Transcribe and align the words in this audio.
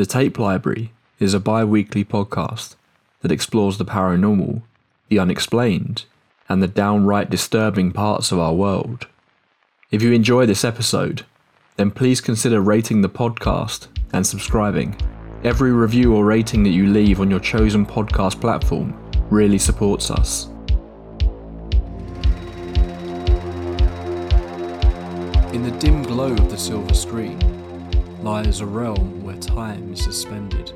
The 0.00 0.06
Tape 0.06 0.38
Library 0.38 0.92
is 1.18 1.34
a 1.34 1.38
bi 1.38 1.62
weekly 1.62 2.06
podcast 2.06 2.74
that 3.20 3.30
explores 3.30 3.76
the 3.76 3.84
paranormal, 3.84 4.62
the 5.10 5.18
unexplained, 5.18 6.06
and 6.48 6.62
the 6.62 6.66
downright 6.66 7.28
disturbing 7.28 7.92
parts 7.92 8.32
of 8.32 8.38
our 8.38 8.54
world. 8.54 9.08
If 9.90 10.00
you 10.00 10.12
enjoy 10.12 10.46
this 10.46 10.64
episode, 10.64 11.26
then 11.76 11.90
please 11.90 12.22
consider 12.22 12.62
rating 12.62 13.02
the 13.02 13.10
podcast 13.10 13.88
and 14.14 14.26
subscribing. 14.26 14.96
Every 15.44 15.70
review 15.70 16.14
or 16.14 16.24
rating 16.24 16.62
that 16.62 16.70
you 16.70 16.86
leave 16.86 17.20
on 17.20 17.30
your 17.30 17.38
chosen 17.38 17.84
podcast 17.84 18.40
platform 18.40 18.98
really 19.28 19.58
supports 19.58 20.10
us. 20.10 20.46
In 25.52 25.62
the 25.62 25.76
dim 25.78 26.02
glow 26.04 26.32
of 26.32 26.50
the 26.50 26.56
silver 26.56 26.94
screen 26.94 27.49
lies 28.22 28.60
a 28.60 28.66
realm 28.66 29.22
where 29.22 29.36
time 29.36 29.92
is 29.92 30.04
suspended 30.04 30.72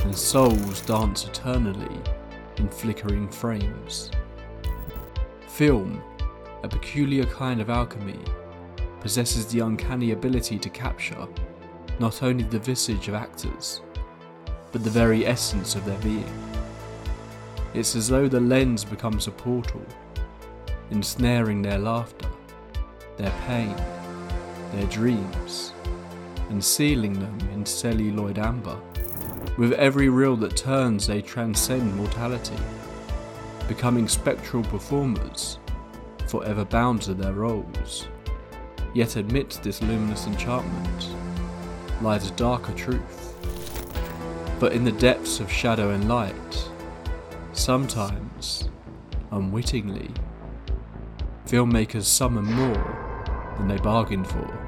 and 0.00 0.16
souls 0.16 0.80
dance 0.82 1.24
eternally 1.26 2.00
in 2.56 2.68
flickering 2.68 3.28
frames. 3.28 4.10
Film, 5.46 6.02
a 6.62 6.68
peculiar 6.68 7.24
kind 7.26 7.60
of 7.60 7.68
alchemy, 7.68 8.18
possesses 9.00 9.46
the 9.46 9.60
uncanny 9.60 10.12
ability 10.12 10.58
to 10.58 10.70
capture 10.70 11.28
not 12.00 12.22
only 12.22 12.44
the 12.44 12.58
visage 12.58 13.08
of 13.08 13.14
actors, 13.14 13.82
but 14.72 14.82
the 14.82 14.90
very 14.90 15.26
essence 15.26 15.74
of 15.74 15.84
their 15.84 15.98
being. 15.98 16.32
It's 17.74 17.94
as 17.94 18.08
though 18.08 18.28
the 18.28 18.40
lens 18.40 18.84
becomes 18.84 19.26
a 19.26 19.30
portal, 19.30 19.84
ensnaring 20.90 21.60
their 21.60 21.78
laughter, 21.78 22.28
their 23.16 23.32
pain, 23.46 23.76
their 24.72 24.86
dreams, 24.86 25.72
and 26.50 26.62
sealing 26.62 27.14
them 27.14 27.38
in 27.52 27.64
celluloid 27.64 28.38
amber. 28.38 28.78
With 29.56 29.72
every 29.72 30.08
reel 30.08 30.36
that 30.36 30.56
turns, 30.56 31.06
they 31.06 31.22
transcend 31.22 31.94
mortality, 31.94 32.56
becoming 33.68 34.08
spectral 34.08 34.64
performers, 34.64 35.58
forever 36.26 36.64
bound 36.64 37.02
to 37.02 37.14
their 37.14 37.32
roles. 37.32 38.08
Yet 38.94 39.16
amidst 39.16 39.62
this 39.62 39.82
luminous 39.82 40.26
enchantment 40.26 41.08
lies 42.00 42.28
a 42.28 42.32
darker 42.34 42.72
truth. 42.72 43.34
But 44.60 44.72
in 44.72 44.84
the 44.84 44.92
depths 44.92 45.40
of 45.40 45.50
shadow 45.50 45.90
and 45.90 46.08
light, 46.08 46.70
sometimes, 47.52 48.68
unwittingly, 49.30 50.10
filmmakers 51.46 52.04
summon 52.04 52.44
more 52.44 53.54
than 53.58 53.68
they 53.68 53.78
bargained 53.78 54.26
for. 54.26 54.63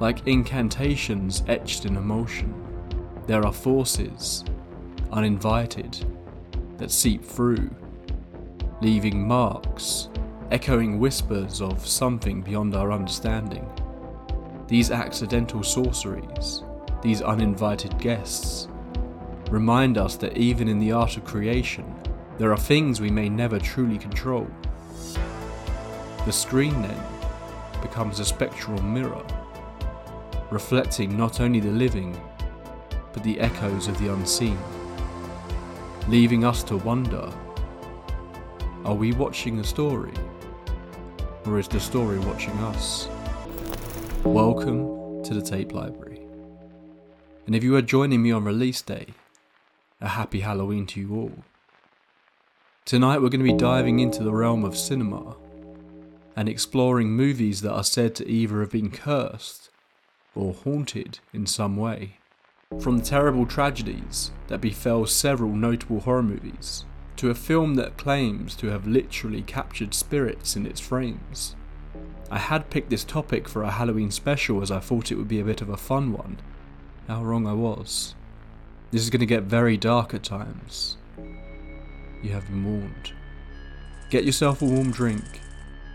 Like 0.00 0.26
incantations 0.26 1.44
etched 1.46 1.84
in 1.84 1.98
emotion, 1.98 2.54
there 3.26 3.44
are 3.44 3.52
forces, 3.52 4.44
uninvited, 5.12 6.02
that 6.78 6.90
seep 6.90 7.22
through, 7.22 7.68
leaving 8.80 9.28
marks, 9.28 10.08
echoing 10.50 10.98
whispers 10.98 11.60
of 11.60 11.86
something 11.86 12.40
beyond 12.40 12.74
our 12.74 12.92
understanding. 12.92 13.70
These 14.68 14.90
accidental 14.90 15.62
sorceries, 15.62 16.62
these 17.02 17.20
uninvited 17.20 17.98
guests, 17.98 18.68
remind 19.50 19.98
us 19.98 20.16
that 20.16 20.38
even 20.38 20.66
in 20.66 20.78
the 20.78 20.92
art 20.92 21.18
of 21.18 21.24
creation, 21.24 21.84
there 22.38 22.52
are 22.52 22.58
things 22.58 23.02
we 23.02 23.10
may 23.10 23.28
never 23.28 23.58
truly 23.58 23.98
control. 23.98 24.48
The 26.24 26.32
screen 26.32 26.80
then 26.80 27.02
becomes 27.82 28.18
a 28.18 28.24
spectral 28.24 28.80
mirror, 28.82 29.22
reflecting 30.50 31.16
not 31.16 31.40
only 31.40 31.60
the 31.60 31.70
living, 31.70 32.20
but 33.12 33.22
the 33.22 33.38
echoes 33.38 33.86
of 33.86 33.96
the 34.00 34.12
unseen, 34.12 34.58
leaving 36.08 36.44
us 36.44 36.64
to 36.64 36.76
wonder 36.76 37.32
are 38.84 38.94
we 38.94 39.12
watching 39.12 39.60
a 39.60 39.64
story, 39.64 40.12
or 41.46 41.60
is 41.60 41.68
the 41.68 41.78
story 41.78 42.18
watching 42.18 42.56
us? 42.58 43.08
Welcome 44.24 45.22
to 45.22 45.34
the 45.34 45.42
Tape 45.42 45.72
Library. 45.72 46.20
And 47.46 47.54
if 47.54 47.62
you 47.62 47.76
are 47.76 47.82
joining 47.82 48.20
me 48.20 48.32
on 48.32 48.42
release 48.42 48.82
day, 48.82 49.06
a 50.00 50.08
happy 50.08 50.40
Halloween 50.40 50.86
to 50.88 51.00
you 51.00 51.14
all. 51.14 51.44
Tonight 52.84 53.22
we're 53.22 53.28
going 53.28 53.44
to 53.44 53.52
be 53.52 53.56
diving 53.56 54.00
into 54.00 54.24
the 54.24 54.32
realm 54.32 54.64
of 54.64 54.76
cinema 54.76 55.36
and 56.34 56.48
exploring 56.48 57.10
movies 57.10 57.60
that 57.60 57.72
are 57.72 57.84
said 57.84 58.16
to 58.16 58.28
either 58.28 58.60
have 58.60 58.72
been 58.72 58.90
cursed 58.90 59.69
or 60.34 60.54
haunted 60.54 61.18
in 61.32 61.46
some 61.46 61.76
way. 61.76 62.18
From 62.80 62.98
the 62.98 63.04
terrible 63.04 63.46
tragedies 63.46 64.30
that 64.46 64.60
befell 64.60 65.06
several 65.06 65.52
notable 65.52 66.00
horror 66.00 66.22
movies, 66.22 66.84
to 67.16 67.30
a 67.30 67.34
film 67.34 67.74
that 67.74 67.98
claims 67.98 68.54
to 68.56 68.68
have 68.68 68.86
literally 68.86 69.42
captured 69.42 69.92
spirits 69.92 70.56
in 70.56 70.66
its 70.66 70.80
frames. 70.80 71.54
I 72.30 72.38
had 72.38 72.70
picked 72.70 72.90
this 72.90 73.04
topic 73.04 73.48
for 73.48 73.62
a 73.62 73.72
Halloween 73.72 74.10
special 74.10 74.62
as 74.62 74.70
I 74.70 74.78
thought 74.78 75.10
it 75.10 75.16
would 75.16 75.28
be 75.28 75.40
a 75.40 75.44
bit 75.44 75.60
of 75.60 75.68
a 75.68 75.76
fun 75.76 76.12
one. 76.12 76.38
How 77.08 77.22
wrong 77.22 77.46
I 77.46 77.52
was. 77.52 78.14
This 78.90 79.02
is 79.02 79.10
going 79.10 79.20
to 79.20 79.26
get 79.26 79.42
very 79.42 79.76
dark 79.76 80.14
at 80.14 80.22
times. 80.22 80.96
You 82.22 82.30
have 82.30 82.46
been 82.46 82.64
warned. 82.64 83.12
Get 84.10 84.24
yourself 84.24 84.62
a 84.62 84.64
warm 84.64 84.90
drink, 84.90 85.24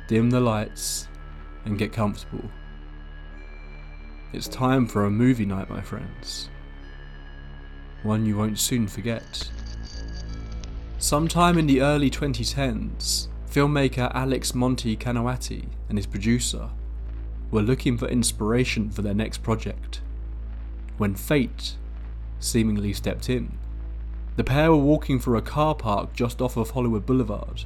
dim 0.08 0.30
the 0.30 0.40
lights, 0.40 1.08
and 1.66 1.78
get 1.78 1.92
comfortable. 1.92 2.50
It's 4.36 4.50
time 4.50 4.86
for 4.86 5.06
a 5.06 5.10
movie 5.10 5.46
night, 5.46 5.70
my 5.70 5.80
friends. 5.80 6.50
One 8.04 8.26
you 8.26 8.36
won't 8.36 8.60
soon 8.60 8.86
forget. 8.86 9.50
Sometime 10.98 11.58
in 11.58 11.68
the 11.68 11.82
early 11.82 12.10
2010s, 12.12 13.30
filmmaker 13.50 14.14
Alex 14.14 14.54
Monty 14.54 14.98
Canawati 14.98 15.70
and 15.88 15.98
his 15.98 16.06
producer 16.06 16.68
were 17.50 17.62
looking 17.62 17.98
for 17.98 18.10
inspiration 18.10 18.90
for 18.90 19.02
their 19.02 19.14
next 19.14 19.42
project 19.42 20.02
when 20.98 21.16
fate 21.16 21.78
seemingly 22.38 22.92
stepped 22.92 23.30
in. 23.30 23.58
The 24.36 24.44
pair 24.44 24.70
were 24.70 24.78
walking 24.78 25.18
through 25.18 25.38
a 25.38 25.42
car 25.42 25.76
park 25.76 26.12
just 26.14 26.42
off 26.42 26.58
of 26.58 26.72
Hollywood 26.72 27.06
Boulevard 27.06 27.64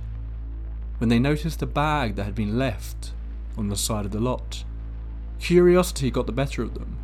when 0.99 1.09
they 1.09 1.17
noticed 1.17 1.63
a 1.63 1.65
bag 1.65 2.13
that 2.15 2.25
had 2.25 2.35
been 2.35 2.59
left 2.59 3.13
on 3.57 3.69
the 3.69 3.75
side 3.75 4.05
of 4.05 4.11
the 4.11 4.19
lot. 4.19 4.65
Curiosity 5.39 6.11
got 6.11 6.25
the 6.25 6.33
better 6.33 6.61
of 6.61 6.73
them, 6.73 6.97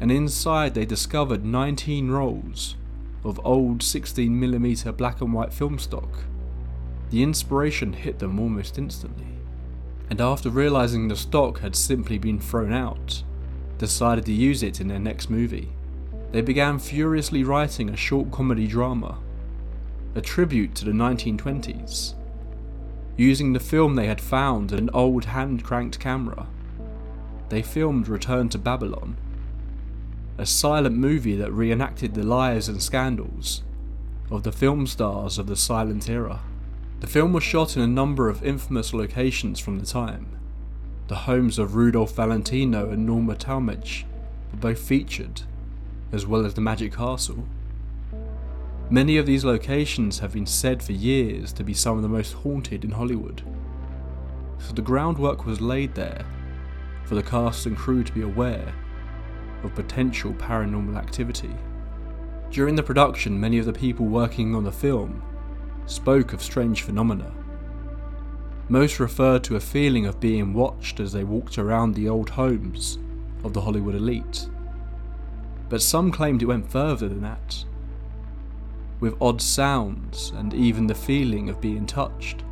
and 0.00 0.10
inside 0.10 0.74
they 0.74 0.86
discovered 0.86 1.44
19 1.44 2.08
rolls 2.08 2.76
of 3.24 3.40
old 3.44 3.80
16mm 3.80 4.96
black 4.96 5.20
and 5.20 5.32
white 5.32 5.52
film 5.52 5.78
stock. 5.78 6.08
The 7.10 7.22
inspiration 7.22 7.92
hit 7.92 8.20
them 8.20 8.38
almost 8.38 8.78
instantly, 8.78 9.26
and 10.08 10.20
after 10.20 10.48
realizing 10.48 11.08
the 11.08 11.16
stock 11.16 11.60
had 11.60 11.74
simply 11.74 12.16
been 12.16 12.38
thrown 12.38 12.72
out, 12.72 13.22
decided 13.76 14.24
to 14.26 14.32
use 14.32 14.62
it 14.62 14.80
in 14.80 14.88
their 14.88 15.00
next 15.00 15.28
movie. 15.28 15.68
They 16.30 16.42
began 16.42 16.78
furiously 16.78 17.42
writing 17.42 17.90
a 17.90 17.96
short 17.96 18.30
comedy 18.30 18.68
drama, 18.68 19.18
a 20.14 20.20
tribute 20.20 20.76
to 20.76 20.84
the 20.84 20.92
1920s, 20.92 22.14
using 23.16 23.52
the 23.52 23.60
film 23.60 23.96
they 23.96 24.06
had 24.06 24.20
found 24.20 24.70
and 24.70 24.82
an 24.82 24.90
old 24.94 25.24
hand 25.26 25.64
cranked 25.64 25.98
camera 25.98 26.46
they 27.50 27.62
filmed 27.62 28.08
Return 28.08 28.48
to 28.50 28.58
Babylon, 28.58 29.16
a 30.38 30.46
silent 30.46 30.96
movie 30.96 31.36
that 31.36 31.52
reenacted 31.52 32.14
the 32.14 32.22
lives 32.22 32.68
and 32.68 32.80
scandals 32.80 33.62
of 34.30 34.44
the 34.44 34.52
film 34.52 34.86
stars 34.86 35.36
of 35.36 35.48
the 35.48 35.56
silent 35.56 36.08
era. 36.08 36.40
The 37.00 37.08
film 37.08 37.32
was 37.32 37.42
shot 37.42 37.76
in 37.76 37.82
a 37.82 37.88
number 37.88 38.28
of 38.28 38.44
infamous 38.44 38.94
locations 38.94 39.58
from 39.58 39.80
the 39.80 39.86
time. 39.86 40.28
The 41.08 41.16
homes 41.16 41.58
of 41.58 41.74
Rudolph 41.74 42.14
Valentino 42.14 42.88
and 42.90 43.04
Norma 43.04 43.34
Talmadge 43.34 44.06
were 44.52 44.58
both 44.58 44.78
featured, 44.78 45.42
as 46.12 46.24
well 46.24 46.46
as 46.46 46.54
the 46.54 46.60
Magic 46.60 46.94
Castle. 46.94 47.48
Many 48.90 49.16
of 49.16 49.26
these 49.26 49.44
locations 49.44 50.20
have 50.20 50.34
been 50.34 50.46
said 50.46 50.82
for 50.82 50.92
years 50.92 51.52
to 51.54 51.64
be 51.64 51.74
some 51.74 51.96
of 51.96 52.02
the 52.02 52.08
most 52.08 52.32
haunted 52.32 52.84
in 52.84 52.92
Hollywood. 52.92 53.42
So 54.58 54.72
the 54.72 54.82
groundwork 54.82 55.46
was 55.46 55.60
laid 55.60 55.94
there 55.94 56.24
for 57.10 57.16
the 57.16 57.22
cast 57.24 57.66
and 57.66 57.76
crew 57.76 58.04
to 58.04 58.12
be 58.12 58.22
aware 58.22 58.72
of 59.64 59.74
potential 59.74 60.32
paranormal 60.34 60.96
activity. 60.96 61.50
During 62.52 62.76
the 62.76 62.84
production, 62.84 63.40
many 63.40 63.58
of 63.58 63.66
the 63.66 63.72
people 63.72 64.06
working 64.06 64.54
on 64.54 64.62
the 64.62 64.70
film 64.70 65.20
spoke 65.86 66.32
of 66.32 66.40
strange 66.40 66.82
phenomena. 66.82 67.32
Most 68.68 69.00
referred 69.00 69.42
to 69.42 69.56
a 69.56 69.60
feeling 69.60 70.06
of 70.06 70.20
being 70.20 70.54
watched 70.54 71.00
as 71.00 71.10
they 71.10 71.24
walked 71.24 71.58
around 71.58 71.96
the 71.96 72.08
old 72.08 72.30
homes 72.30 72.96
of 73.42 73.54
the 73.54 73.62
Hollywood 73.62 73.96
elite. 73.96 74.48
But 75.68 75.82
some 75.82 76.12
claimed 76.12 76.42
it 76.42 76.46
went 76.46 76.70
further 76.70 77.08
than 77.08 77.22
that, 77.22 77.64
with 79.00 79.20
odd 79.20 79.42
sounds 79.42 80.30
and 80.36 80.54
even 80.54 80.86
the 80.86 80.94
feeling 80.94 81.48
of 81.48 81.60
being 81.60 81.86
touched. 81.86 82.44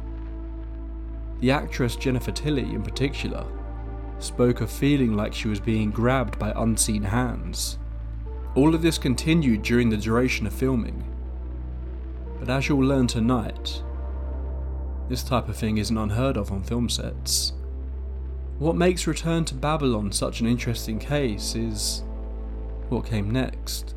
The 1.38 1.52
actress 1.52 1.94
Jennifer 1.94 2.32
Tilly, 2.32 2.75
in 2.75 2.82
particular, 2.82 3.46
spoke 4.18 4.60
of 4.60 4.70
feeling 4.70 5.14
like 5.14 5.32
she 5.32 5.48
was 5.48 5.60
being 5.60 5.90
grabbed 5.90 6.38
by 6.38 6.52
unseen 6.56 7.02
hands 7.02 7.78
All 8.54 8.74
of 8.74 8.82
this 8.82 8.98
continued 8.98 9.62
during 9.62 9.88
the 9.88 9.96
duration 9.96 10.46
of 10.46 10.52
filming. 10.52 11.04
But 12.40 12.50
as 12.50 12.68
you'll 12.68 12.84
learn 12.84 13.06
tonight, 13.06 13.82
this 15.08 15.22
type 15.22 15.48
of 15.48 15.56
thing 15.56 15.78
isn't 15.78 15.96
unheard 15.96 16.36
of 16.36 16.50
on 16.50 16.62
film 16.62 16.88
sets. 16.88 17.52
What 18.58 18.74
makes 18.74 19.06
Return 19.06 19.44
to 19.46 19.54
Babylon 19.54 20.10
such 20.10 20.40
an 20.40 20.46
interesting 20.46 20.98
case 20.98 21.54
is 21.54 22.02
what 22.88 23.06
came 23.06 23.30
next. 23.30 23.94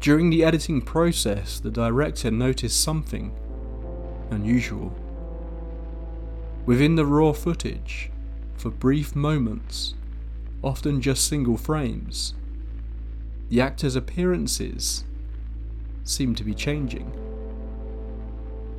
During 0.00 0.30
the 0.30 0.44
editing 0.44 0.82
process, 0.82 1.60
the 1.60 1.70
director 1.70 2.30
noticed 2.30 2.82
something 2.82 3.32
unusual. 4.30 4.92
Within 6.66 6.96
the 6.96 7.06
raw 7.06 7.32
footage, 7.32 8.10
for 8.56 8.70
brief 8.70 9.14
moments, 9.14 9.94
often 10.62 11.00
just 11.00 11.28
single 11.28 11.56
frames, 11.56 12.34
the 13.50 13.60
actors' 13.60 13.96
appearances 13.96 15.04
seemed 16.02 16.36
to 16.36 16.44
be 16.44 16.54
changing. 16.54 17.12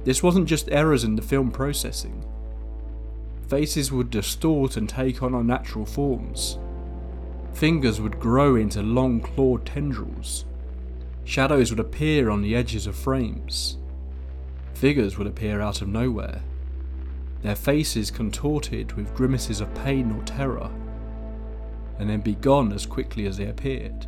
This 0.03 0.21
wasn't 0.21 0.47
just 0.47 0.69
errors 0.71 1.03
in 1.03 1.15
the 1.15 1.21
film 1.21 1.51
processing. 1.51 2.23
Faces 3.47 3.91
would 3.91 4.09
distort 4.09 4.77
and 4.77 4.89
take 4.89 5.21
on 5.21 5.33
unnatural 5.33 5.85
forms. 5.85 6.57
Fingers 7.53 8.01
would 8.01 8.19
grow 8.19 8.55
into 8.55 8.81
long 8.81 9.21
clawed 9.21 9.65
tendrils. 9.65 10.45
Shadows 11.23 11.71
would 11.71 11.79
appear 11.79 12.29
on 12.29 12.41
the 12.41 12.55
edges 12.55 12.85
of 12.85 12.95
frames. 12.95 13.77
Figures 14.73 15.17
would 15.17 15.27
appear 15.27 15.61
out 15.61 15.81
of 15.81 15.87
nowhere, 15.87 16.41
their 17.45 17.55
faces 17.55 18.09
contorted 18.09 18.91
with 18.93 19.13
grimaces 19.13 19.61
of 19.61 19.71
pain 19.75 20.11
or 20.11 20.23
terror, 20.23 20.67
and 21.99 22.09
then 22.09 22.19
be 22.19 22.33
gone 22.33 22.73
as 22.73 22.87
quickly 22.87 23.27
as 23.27 23.37
they 23.37 23.45
appeared. 23.45 24.07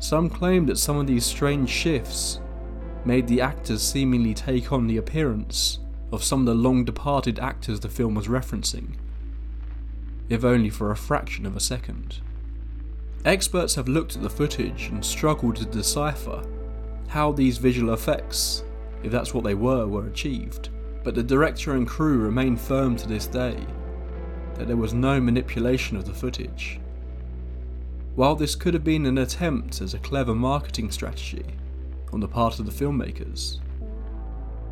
Some 0.00 0.28
claim 0.28 0.66
that 0.66 0.78
some 0.78 0.96
of 0.96 1.06
these 1.06 1.24
strange 1.24 1.70
shifts 1.70 2.40
made 3.04 3.28
the 3.28 3.40
actors 3.40 3.82
seemingly 3.82 4.34
take 4.34 4.72
on 4.72 4.88
the 4.88 4.96
appearance 4.96 5.78
of 6.10 6.24
some 6.24 6.40
of 6.40 6.46
the 6.46 6.54
long 6.54 6.84
departed 6.84 7.38
actors 7.38 7.78
the 7.78 7.88
film 7.88 8.16
was 8.16 8.26
referencing, 8.26 8.96
if 10.28 10.42
only 10.42 10.70
for 10.70 10.90
a 10.90 10.96
fraction 10.96 11.46
of 11.46 11.56
a 11.56 11.60
second. 11.60 12.20
Experts 13.24 13.76
have 13.76 13.86
looked 13.86 14.16
at 14.16 14.22
the 14.22 14.28
footage 14.28 14.88
and 14.88 15.04
struggled 15.04 15.54
to 15.54 15.66
decipher 15.66 16.42
how 17.06 17.30
these 17.30 17.58
visual 17.58 17.94
effects, 17.94 18.64
if 19.04 19.12
that's 19.12 19.32
what 19.32 19.44
they 19.44 19.54
were, 19.54 19.86
were 19.86 20.08
achieved, 20.08 20.70
but 21.02 21.14
the 21.14 21.22
director 21.22 21.72
and 21.72 21.86
crew 21.86 22.18
remain 22.18 22.56
firm 22.56 22.96
to 22.96 23.08
this 23.08 23.26
day 23.26 23.56
that 24.54 24.66
there 24.66 24.76
was 24.76 24.94
no 24.94 25.20
manipulation 25.20 25.96
of 25.96 26.04
the 26.04 26.14
footage. 26.14 26.80
While 28.14 28.36
this 28.36 28.54
could 28.54 28.74
have 28.74 28.84
been 28.84 29.06
an 29.06 29.18
attempt 29.18 29.80
as 29.80 29.94
a 29.94 29.98
clever 29.98 30.34
marketing 30.34 30.90
strategy 30.90 31.46
on 32.12 32.20
the 32.20 32.28
part 32.28 32.58
of 32.58 32.66
the 32.66 32.84
filmmakers, 32.84 33.58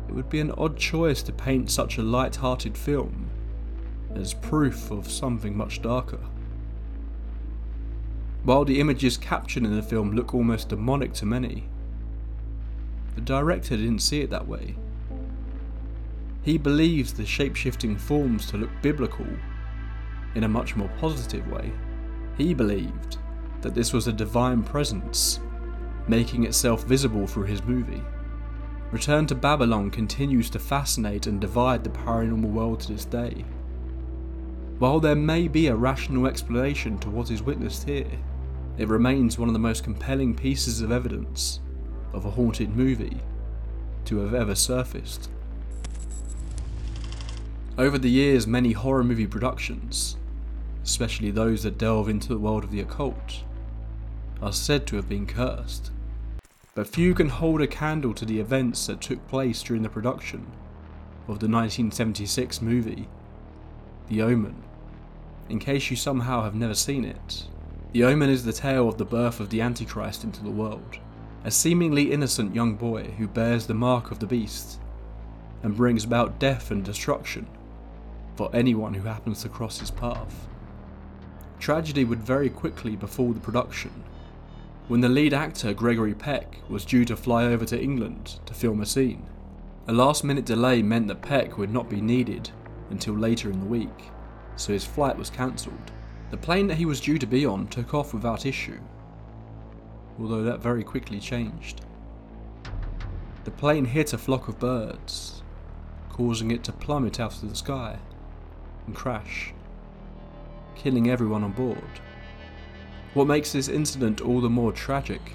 it 0.07 0.13
would 0.13 0.29
be 0.29 0.39
an 0.39 0.51
odd 0.51 0.77
choice 0.77 1.23
to 1.23 1.31
paint 1.31 1.71
such 1.71 1.97
a 1.97 2.03
light 2.03 2.35
hearted 2.35 2.77
film 2.77 3.29
as 4.13 4.33
proof 4.33 4.91
of 4.91 5.09
something 5.09 5.55
much 5.55 5.81
darker. 5.81 6.19
While 8.43 8.65
the 8.65 8.79
images 8.79 9.17
captured 9.17 9.63
in 9.63 9.75
the 9.75 9.83
film 9.83 10.11
look 10.13 10.33
almost 10.33 10.69
demonic 10.69 11.13
to 11.13 11.25
many, 11.25 11.69
the 13.15 13.21
director 13.21 13.77
didn't 13.77 13.99
see 13.99 14.21
it 14.21 14.29
that 14.29 14.47
way. 14.47 14.75
He 16.43 16.57
believes 16.57 17.13
the 17.13 17.25
shape-shifting 17.25 17.97
forms 17.97 18.47
to 18.47 18.57
look 18.57 18.71
biblical 18.81 19.27
in 20.33 20.43
a 20.43 20.49
much 20.49 20.75
more 20.75 20.89
positive 20.99 21.47
way. 21.47 21.71
He 22.37 22.53
believed 22.53 23.17
that 23.61 23.75
this 23.75 23.93
was 23.93 24.07
a 24.07 24.13
divine 24.13 24.63
presence, 24.63 25.39
making 26.07 26.45
itself 26.45 26.83
visible 26.83 27.27
through 27.27 27.43
his 27.43 27.63
movie. 27.63 28.01
Return 28.91 29.27
to 29.27 29.35
Babylon 29.35 29.91
continues 29.91 30.49
to 30.49 30.59
fascinate 30.59 31.27
and 31.27 31.39
divide 31.39 31.83
the 31.83 31.91
paranormal 31.91 32.51
world 32.51 32.79
to 32.81 32.91
this 32.91 33.05
day. 33.05 33.45
While 34.79 34.99
there 34.99 35.15
may 35.15 35.47
be 35.47 35.67
a 35.67 35.75
rational 35.75 36.25
explanation 36.25 36.97
to 36.99 37.09
what 37.11 37.29
is 37.29 37.43
witnessed 37.43 37.87
here, 37.87 38.09
it 38.79 38.87
remains 38.87 39.37
one 39.37 39.47
of 39.47 39.53
the 39.53 39.59
most 39.59 39.83
compelling 39.83 40.33
pieces 40.33 40.81
of 40.81 40.91
evidence 40.91 41.59
of 42.13 42.25
a 42.25 42.31
haunted 42.31 42.75
movie 42.75 43.21
to 44.05 44.17
have 44.17 44.33
ever 44.33 44.55
surfaced. 44.55 45.29
Over 47.81 47.97
the 47.97 48.11
years, 48.11 48.45
many 48.45 48.73
horror 48.73 49.03
movie 49.03 49.25
productions, 49.25 50.15
especially 50.83 51.31
those 51.31 51.63
that 51.63 51.79
delve 51.79 52.09
into 52.09 52.27
the 52.27 52.37
world 52.37 52.63
of 52.63 52.69
the 52.69 52.79
occult, 52.79 53.41
are 54.39 54.53
said 54.53 54.85
to 54.85 54.97
have 54.97 55.09
been 55.09 55.25
cursed. 55.25 55.89
But 56.75 56.85
few 56.85 57.15
can 57.15 57.29
hold 57.29 57.59
a 57.59 57.65
candle 57.65 58.13
to 58.13 58.23
the 58.23 58.39
events 58.39 58.85
that 58.85 59.01
took 59.01 59.27
place 59.27 59.63
during 59.63 59.81
the 59.81 59.89
production 59.89 60.41
of 61.21 61.39
the 61.39 61.49
1976 61.49 62.61
movie, 62.61 63.07
The 64.09 64.21
Omen. 64.21 64.61
In 65.49 65.57
case 65.57 65.89
you 65.89 65.97
somehow 65.97 66.43
have 66.43 66.53
never 66.53 66.75
seen 66.75 67.03
it, 67.03 67.47
The 67.93 68.03
Omen 68.03 68.29
is 68.29 68.45
the 68.45 68.53
tale 68.53 68.87
of 68.89 68.99
the 68.99 69.05
birth 69.05 69.39
of 69.39 69.49
the 69.49 69.61
Antichrist 69.61 70.23
into 70.23 70.43
the 70.43 70.51
world 70.51 70.99
a 71.43 71.49
seemingly 71.49 72.11
innocent 72.11 72.53
young 72.53 72.75
boy 72.75 73.05
who 73.17 73.27
bears 73.27 73.65
the 73.65 73.73
mark 73.73 74.11
of 74.11 74.19
the 74.19 74.27
beast 74.27 74.79
and 75.63 75.75
brings 75.75 76.03
about 76.03 76.37
death 76.37 76.69
and 76.69 76.85
destruction 76.85 77.47
for 78.35 78.49
anyone 78.53 78.93
who 78.93 79.07
happens 79.07 79.41
to 79.41 79.49
cross 79.49 79.79
his 79.79 79.91
path. 79.91 80.47
Tragedy 81.59 82.03
would 82.03 82.23
very 82.23 82.49
quickly 82.49 82.95
befall 82.95 83.33
the 83.33 83.39
production 83.39 83.91
when 84.87 84.99
the 84.99 85.07
lead 85.07 85.33
actor 85.33 85.73
Gregory 85.73 86.13
Peck 86.13 86.57
was 86.67 86.83
due 86.83 87.05
to 87.05 87.15
fly 87.15 87.45
over 87.45 87.63
to 87.65 87.81
England 87.81 88.39
to 88.45 88.53
film 88.53 88.81
a 88.81 88.85
scene. 88.85 89.25
A 89.87 89.93
last 89.93 90.23
minute 90.23 90.43
delay 90.43 90.81
meant 90.81 91.07
that 91.07 91.21
Peck 91.21 91.57
would 91.57 91.71
not 91.71 91.89
be 91.89 92.01
needed 92.01 92.49
until 92.89 93.13
later 93.13 93.49
in 93.49 93.59
the 93.59 93.65
week, 93.65 94.11
so 94.57 94.73
his 94.73 94.83
flight 94.83 95.17
was 95.17 95.29
cancelled. 95.29 95.91
The 96.29 96.35
plane 96.35 96.67
that 96.67 96.77
he 96.77 96.85
was 96.85 96.99
due 96.99 97.17
to 97.19 97.25
be 97.25 97.45
on 97.45 97.67
took 97.67 97.93
off 97.93 98.13
without 98.13 98.45
issue, 98.45 98.79
although 100.19 100.43
that 100.43 100.59
very 100.59 100.83
quickly 100.83 101.19
changed. 101.19 101.85
The 103.45 103.51
plane 103.51 103.85
hit 103.85 104.13
a 104.13 104.17
flock 104.17 104.47
of 104.49 104.59
birds, 104.59 105.41
causing 106.09 106.51
it 106.51 106.63
to 106.65 106.73
plummet 106.73 107.19
out 107.19 107.41
of 107.41 107.49
the 107.49 107.55
sky 107.55 107.97
and 108.85 108.95
crash, 108.95 109.53
killing 110.75 111.09
everyone 111.09 111.43
on 111.43 111.51
board. 111.51 111.99
What 113.13 113.27
makes 113.27 113.51
this 113.51 113.67
incident 113.67 114.21
all 114.21 114.41
the 114.41 114.49
more 114.49 114.71
tragic 114.71 115.33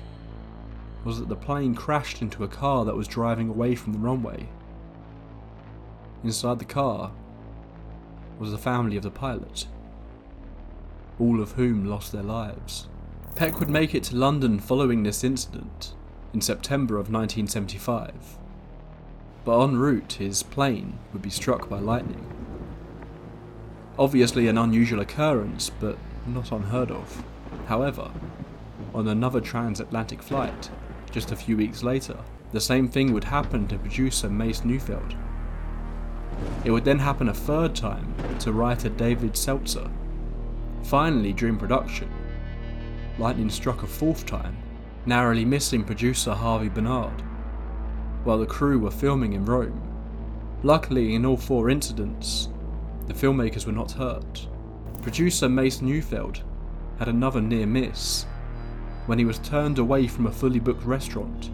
was 1.04 1.20
that 1.20 1.28
the 1.28 1.36
plane 1.36 1.74
crashed 1.74 2.20
into 2.20 2.42
a 2.42 2.48
car 2.48 2.84
that 2.84 2.96
was 2.96 3.06
driving 3.06 3.48
away 3.48 3.74
from 3.74 3.92
the 3.92 3.98
runway. 3.98 4.48
Inside 6.24 6.58
the 6.58 6.64
car 6.64 7.12
was 8.38 8.50
the 8.50 8.58
family 8.58 8.96
of 8.96 9.02
the 9.02 9.10
pilot, 9.10 9.66
all 11.20 11.40
of 11.40 11.52
whom 11.52 11.84
lost 11.84 12.12
their 12.12 12.22
lives. 12.22 12.88
Peck 13.36 13.60
would 13.60 13.68
make 13.68 13.94
it 13.94 14.02
to 14.04 14.16
London 14.16 14.58
following 14.58 15.02
this 15.02 15.22
incident 15.22 15.94
in 16.32 16.40
September 16.40 16.94
of 16.94 17.10
1975, 17.10 18.38
but 19.44 19.62
en 19.62 19.76
route 19.76 20.14
his 20.14 20.42
plane 20.42 20.98
would 21.12 21.22
be 21.22 21.30
struck 21.30 21.68
by 21.68 21.78
lightning. 21.78 22.35
Obviously 23.98 24.48
an 24.48 24.58
unusual 24.58 25.00
occurrence, 25.00 25.70
but 25.70 25.96
not 26.26 26.52
unheard 26.52 26.90
of. 26.90 27.24
However, 27.66 28.10
on 28.94 29.08
another 29.08 29.40
transatlantic 29.40 30.22
flight, 30.22 30.70
just 31.10 31.32
a 31.32 31.36
few 31.36 31.56
weeks 31.56 31.82
later, 31.82 32.18
the 32.52 32.60
same 32.60 32.88
thing 32.88 33.12
would 33.12 33.24
happen 33.24 33.66
to 33.68 33.78
producer 33.78 34.28
Mace 34.28 34.64
Neufeld. 34.64 35.14
It 36.64 36.70
would 36.70 36.84
then 36.84 36.98
happen 36.98 37.28
a 37.28 37.34
third 37.34 37.74
time 37.74 38.14
to 38.40 38.52
writer 38.52 38.90
David 38.90 39.36
Seltzer. 39.36 39.90
Finally, 40.82 41.32
during 41.32 41.56
production, 41.56 42.10
lightning 43.18 43.48
struck 43.48 43.82
a 43.82 43.86
fourth 43.86 44.26
time, 44.26 44.56
narrowly 45.06 45.44
missing 45.44 45.82
producer 45.82 46.34
Harvey 46.34 46.68
Bernhard, 46.68 47.22
while 48.24 48.38
the 48.38 48.46
crew 48.46 48.78
were 48.78 48.90
filming 48.90 49.32
in 49.32 49.44
Rome. 49.46 49.80
Luckily, 50.62 51.14
in 51.14 51.24
all 51.24 51.36
four 51.36 51.70
incidents, 51.70 52.48
the 53.06 53.14
filmmakers 53.14 53.66
were 53.66 53.72
not 53.72 53.92
hurt. 53.92 54.46
Producer 55.02 55.48
Mace 55.48 55.80
Neufeld 55.80 56.42
had 56.98 57.08
another 57.08 57.40
near 57.40 57.66
miss 57.66 58.26
when 59.06 59.18
he 59.18 59.24
was 59.24 59.38
turned 59.38 59.78
away 59.78 60.08
from 60.08 60.26
a 60.26 60.32
fully 60.32 60.58
booked 60.58 60.84
restaurant 60.84 61.50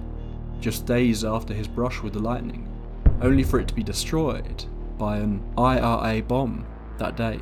just 0.60 0.86
days 0.86 1.24
after 1.24 1.52
his 1.52 1.68
brush 1.68 2.02
with 2.02 2.12
the 2.12 2.18
lightning, 2.18 2.68
only 3.20 3.42
for 3.42 3.58
it 3.58 3.68
to 3.68 3.74
be 3.74 3.82
destroyed 3.82 4.64
by 4.96 5.18
an 5.18 5.42
IRA 5.58 6.22
bomb 6.22 6.64
that 6.98 7.16
day, 7.16 7.38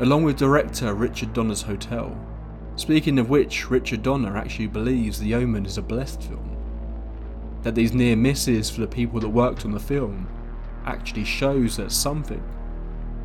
along 0.00 0.24
with 0.24 0.36
director 0.36 0.92
Richard 0.92 1.32
Donner's 1.32 1.62
hotel. 1.62 2.16
Speaking 2.76 3.18
of 3.18 3.30
which, 3.30 3.70
Richard 3.70 4.02
Donner 4.02 4.36
actually 4.36 4.66
believes 4.66 5.18
The 5.18 5.34
Omen 5.34 5.66
is 5.66 5.78
a 5.78 5.82
blessed 5.82 6.22
film. 6.22 6.56
That 7.62 7.74
these 7.74 7.92
near 7.92 8.16
misses 8.16 8.70
for 8.70 8.80
the 8.80 8.86
people 8.86 9.20
that 9.20 9.28
worked 9.28 9.64
on 9.64 9.72
the 9.72 9.80
film 9.80 10.28
actually 10.84 11.24
shows 11.24 11.76
that 11.76 11.92
something 11.92 12.42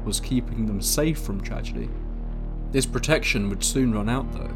was 0.05 0.19
keeping 0.19 0.65
them 0.65 0.81
safe 0.81 1.19
from 1.19 1.41
tragedy. 1.41 1.89
This 2.71 2.85
protection 2.85 3.49
would 3.49 3.63
soon 3.63 3.93
run 3.93 4.09
out 4.09 4.31
though, 4.33 4.53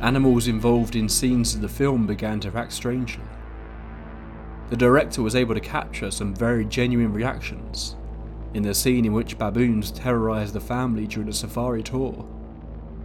Animals 0.00 0.46
involved 0.46 0.94
in 0.94 1.08
scenes 1.08 1.56
of 1.56 1.60
the 1.60 1.68
film 1.68 2.06
began 2.06 2.38
to 2.40 2.56
act 2.56 2.72
strangely. 2.72 3.24
The 4.70 4.76
director 4.76 5.22
was 5.22 5.34
able 5.34 5.54
to 5.54 5.60
capture 5.60 6.12
some 6.12 6.36
very 6.36 6.64
genuine 6.64 7.12
reactions 7.12 7.96
in 8.54 8.62
the 8.62 8.74
scene 8.74 9.04
in 9.04 9.12
which 9.12 9.38
baboons 9.38 9.90
terrorized 9.90 10.54
the 10.54 10.60
family 10.60 11.08
during 11.08 11.28
a 11.28 11.32
safari 11.32 11.82
tour, 11.82 12.24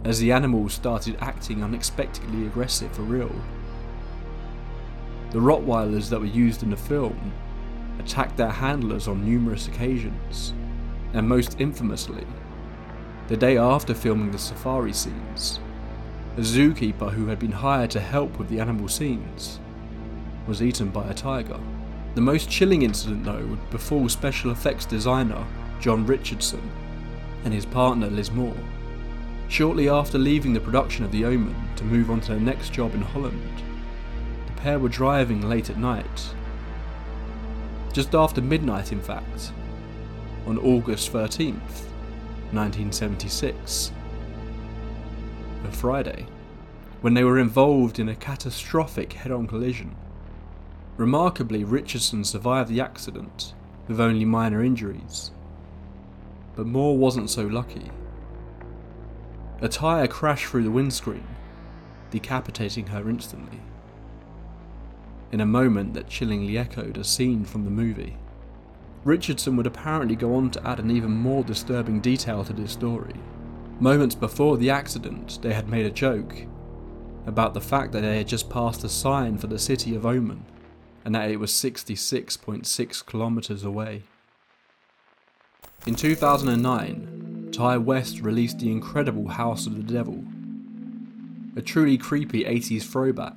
as 0.04 0.20
the 0.20 0.30
animals 0.30 0.72
started 0.72 1.16
acting 1.20 1.64
unexpectedly 1.64 2.46
aggressive 2.46 2.92
for 2.92 3.02
real. 3.02 3.34
The 5.32 5.40
Rottweilers 5.40 6.08
that 6.10 6.20
were 6.20 6.26
used 6.26 6.62
in 6.62 6.70
the 6.70 6.76
film 6.76 7.32
attacked 7.98 8.36
their 8.36 8.50
handlers 8.50 9.08
on 9.08 9.24
numerous 9.24 9.66
occasions, 9.66 10.54
and 11.14 11.28
most 11.28 11.60
infamously, 11.60 12.26
the 13.28 13.36
day 13.36 13.56
after 13.56 13.94
filming 13.94 14.30
the 14.30 14.38
safari 14.38 14.92
scenes, 14.92 15.60
a 16.36 16.40
zookeeper 16.40 17.10
who 17.12 17.26
had 17.26 17.38
been 17.38 17.52
hired 17.52 17.90
to 17.92 18.00
help 18.00 18.38
with 18.38 18.48
the 18.48 18.60
animal 18.60 18.88
scenes 18.88 19.60
was 20.46 20.60
eaten 20.60 20.88
by 20.90 21.08
a 21.08 21.14
tiger. 21.14 21.58
The 22.16 22.20
most 22.20 22.50
chilling 22.50 22.82
incident, 22.82 23.24
though, 23.24 23.46
would 23.46 23.70
befall 23.70 24.08
special 24.08 24.50
effects 24.50 24.84
designer 24.84 25.46
John 25.80 26.04
Richardson 26.04 26.70
and 27.44 27.54
his 27.54 27.64
partner 27.64 28.08
Liz 28.08 28.30
Moore. 28.30 28.56
Shortly 29.48 29.88
after 29.88 30.18
leaving 30.18 30.52
the 30.52 30.60
production 30.60 31.04
of 31.04 31.12
The 31.12 31.24
Omen 31.24 31.56
to 31.76 31.84
move 31.84 32.10
on 32.10 32.20
to 32.22 32.32
their 32.32 32.40
next 32.40 32.72
job 32.72 32.94
in 32.94 33.02
Holland, 33.02 33.62
the 34.46 34.52
pair 34.60 34.78
were 34.78 34.88
driving 34.88 35.48
late 35.48 35.70
at 35.70 35.78
night. 35.78 36.34
Just 37.92 38.14
after 38.14 38.42
midnight, 38.42 38.90
in 38.90 39.00
fact, 39.00 39.52
on 40.46 40.58
August 40.58 41.12
13th, 41.12 41.88
1976, 42.52 43.92
a 45.64 45.72
Friday, 45.72 46.26
when 47.00 47.14
they 47.14 47.24
were 47.24 47.38
involved 47.38 47.98
in 47.98 48.08
a 48.08 48.14
catastrophic 48.14 49.14
head 49.14 49.32
on 49.32 49.46
collision. 49.46 49.94
Remarkably, 50.96 51.64
Richardson 51.64 52.24
survived 52.24 52.70
the 52.70 52.80
accident 52.80 53.54
with 53.88 54.00
only 54.00 54.24
minor 54.24 54.62
injuries. 54.62 55.30
But 56.56 56.66
Moore 56.66 56.96
wasn't 56.96 57.30
so 57.30 57.42
lucky. 57.42 57.90
A 59.60 59.68
tyre 59.68 60.06
crashed 60.06 60.46
through 60.46 60.64
the 60.64 60.70
windscreen, 60.70 61.26
decapitating 62.10 62.88
her 62.88 63.08
instantly. 63.08 63.60
In 65.32 65.40
a 65.40 65.46
moment 65.46 65.94
that 65.94 66.08
chillingly 66.08 66.56
echoed 66.56 66.96
a 66.96 67.04
scene 67.04 67.44
from 67.44 67.64
the 67.64 67.70
movie. 67.70 68.16
Richardson 69.04 69.56
would 69.56 69.66
apparently 69.66 70.16
go 70.16 70.34
on 70.34 70.50
to 70.50 70.66
add 70.66 70.80
an 70.80 70.90
even 70.90 71.12
more 71.12 71.44
disturbing 71.44 72.00
detail 72.00 72.42
to 72.44 72.52
this 72.52 72.72
story. 72.72 73.14
Moments 73.78 74.14
before 74.14 74.56
the 74.56 74.70
accident, 74.70 75.40
they 75.42 75.52
had 75.52 75.68
made 75.68 75.84
a 75.84 75.90
joke 75.90 76.46
about 77.26 77.54
the 77.54 77.60
fact 77.60 77.92
that 77.92 78.00
they 78.00 78.18
had 78.18 78.28
just 78.28 78.48
passed 78.48 78.84
a 78.84 78.88
sign 78.88 79.36
for 79.36 79.46
the 79.46 79.58
city 79.58 79.94
of 79.94 80.06
Oman 80.06 80.44
and 81.04 81.14
that 81.14 81.30
it 81.30 81.36
was 81.38 81.50
66.6 81.50 83.06
kilometers 83.06 83.62
away. 83.62 84.02
In 85.86 85.94
2009, 85.94 87.50
Ti 87.52 87.76
West 87.76 88.20
released 88.20 88.58
the 88.58 88.72
incredible 88.72 89.28
House 89.28 89.66
of 89.66 89.76
the 89.76 89.92
Devil, 89.92 90.24
a 91.56 91.62
truly 91.62 91.98
creepy 91.98 92.44
80s 92.44 92.90
throwback 92.90 93.36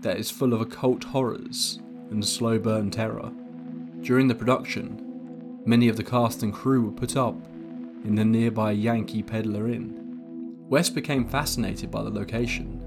that 0.00 0.16
is 0.16 0.30
full 0.30 0.52
of 0.52 0.60
occult 0.60 1.04
horrors 1.04 1.80
and 2.10 2.24
slow 2.24 2.58
burn 2.58 2.90
terror. 2.90 3.32
During 4.02 4.28
the 4.28 4.34
production, 4.34 5.60
many 5.64 5.88
of 5.88 5.96
the 5.96 6.04
cast 6.04 6.42
and 6.42 6.52
crew 6.52 6.82
were 6.82 6.92
put 6.92 7.16
up 7.16 7.36
in 8.04 8.14
the 8.16 8.24
nearby 8.24 8.72
Yankee 8.72 9.22
Peddler 9.22 9.68
Inn. 9.68 10.64
West 10.68 10.94
became 10.94 11.26
fascinated 11.26 11.90
by 11.90 12.02
the 12.02 12.10
location 12.10 12.82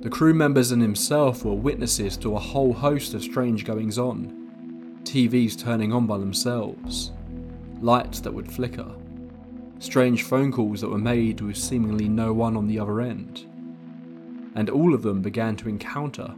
the 0.00 0.08
crew 0.08 0.32
members 0.32 0.70
and 0.72 0.80
himself 0.80 1.44
were 1.44 1.54
witnesses 1.54 2.16
to 2.16 2.34
a 2.34 2.38
whole 2.38 2.72
host 2.72 3.12
of 3.12 3.22
strange 3.22 3.66
goings 3.66 3.98
on 3.98 5.00
TVs 5.02 5.58
turning 5.58 5.92
on 5.92 6.06
by 6.06 6.16
themselves, 6.16 7.12
lights 7.82 8.20
that 8.20 8.32
would 8.32 8.50
flicker, 8.50 8.94
strange 9.78 10.22
phone 10.22 10.52
calls 10.52 10.80
that 10.80 10.88
were 10.88 10.98
made 10.98 11.42
with 11.42 11.56
seemingly 11.56 12.08
no 12.08 12.32
one 12.32 12.56
on 12.56 12.66
the 12.66 12.78
other 12.78 13.02
end. 13.02 13.46
And 14.54 14.70
all 14.70 14.94
of 14.94 15.02
them 15.02 15.20
began 15.20 15.54
to 15.56 15.68
encounter 15.68 16.34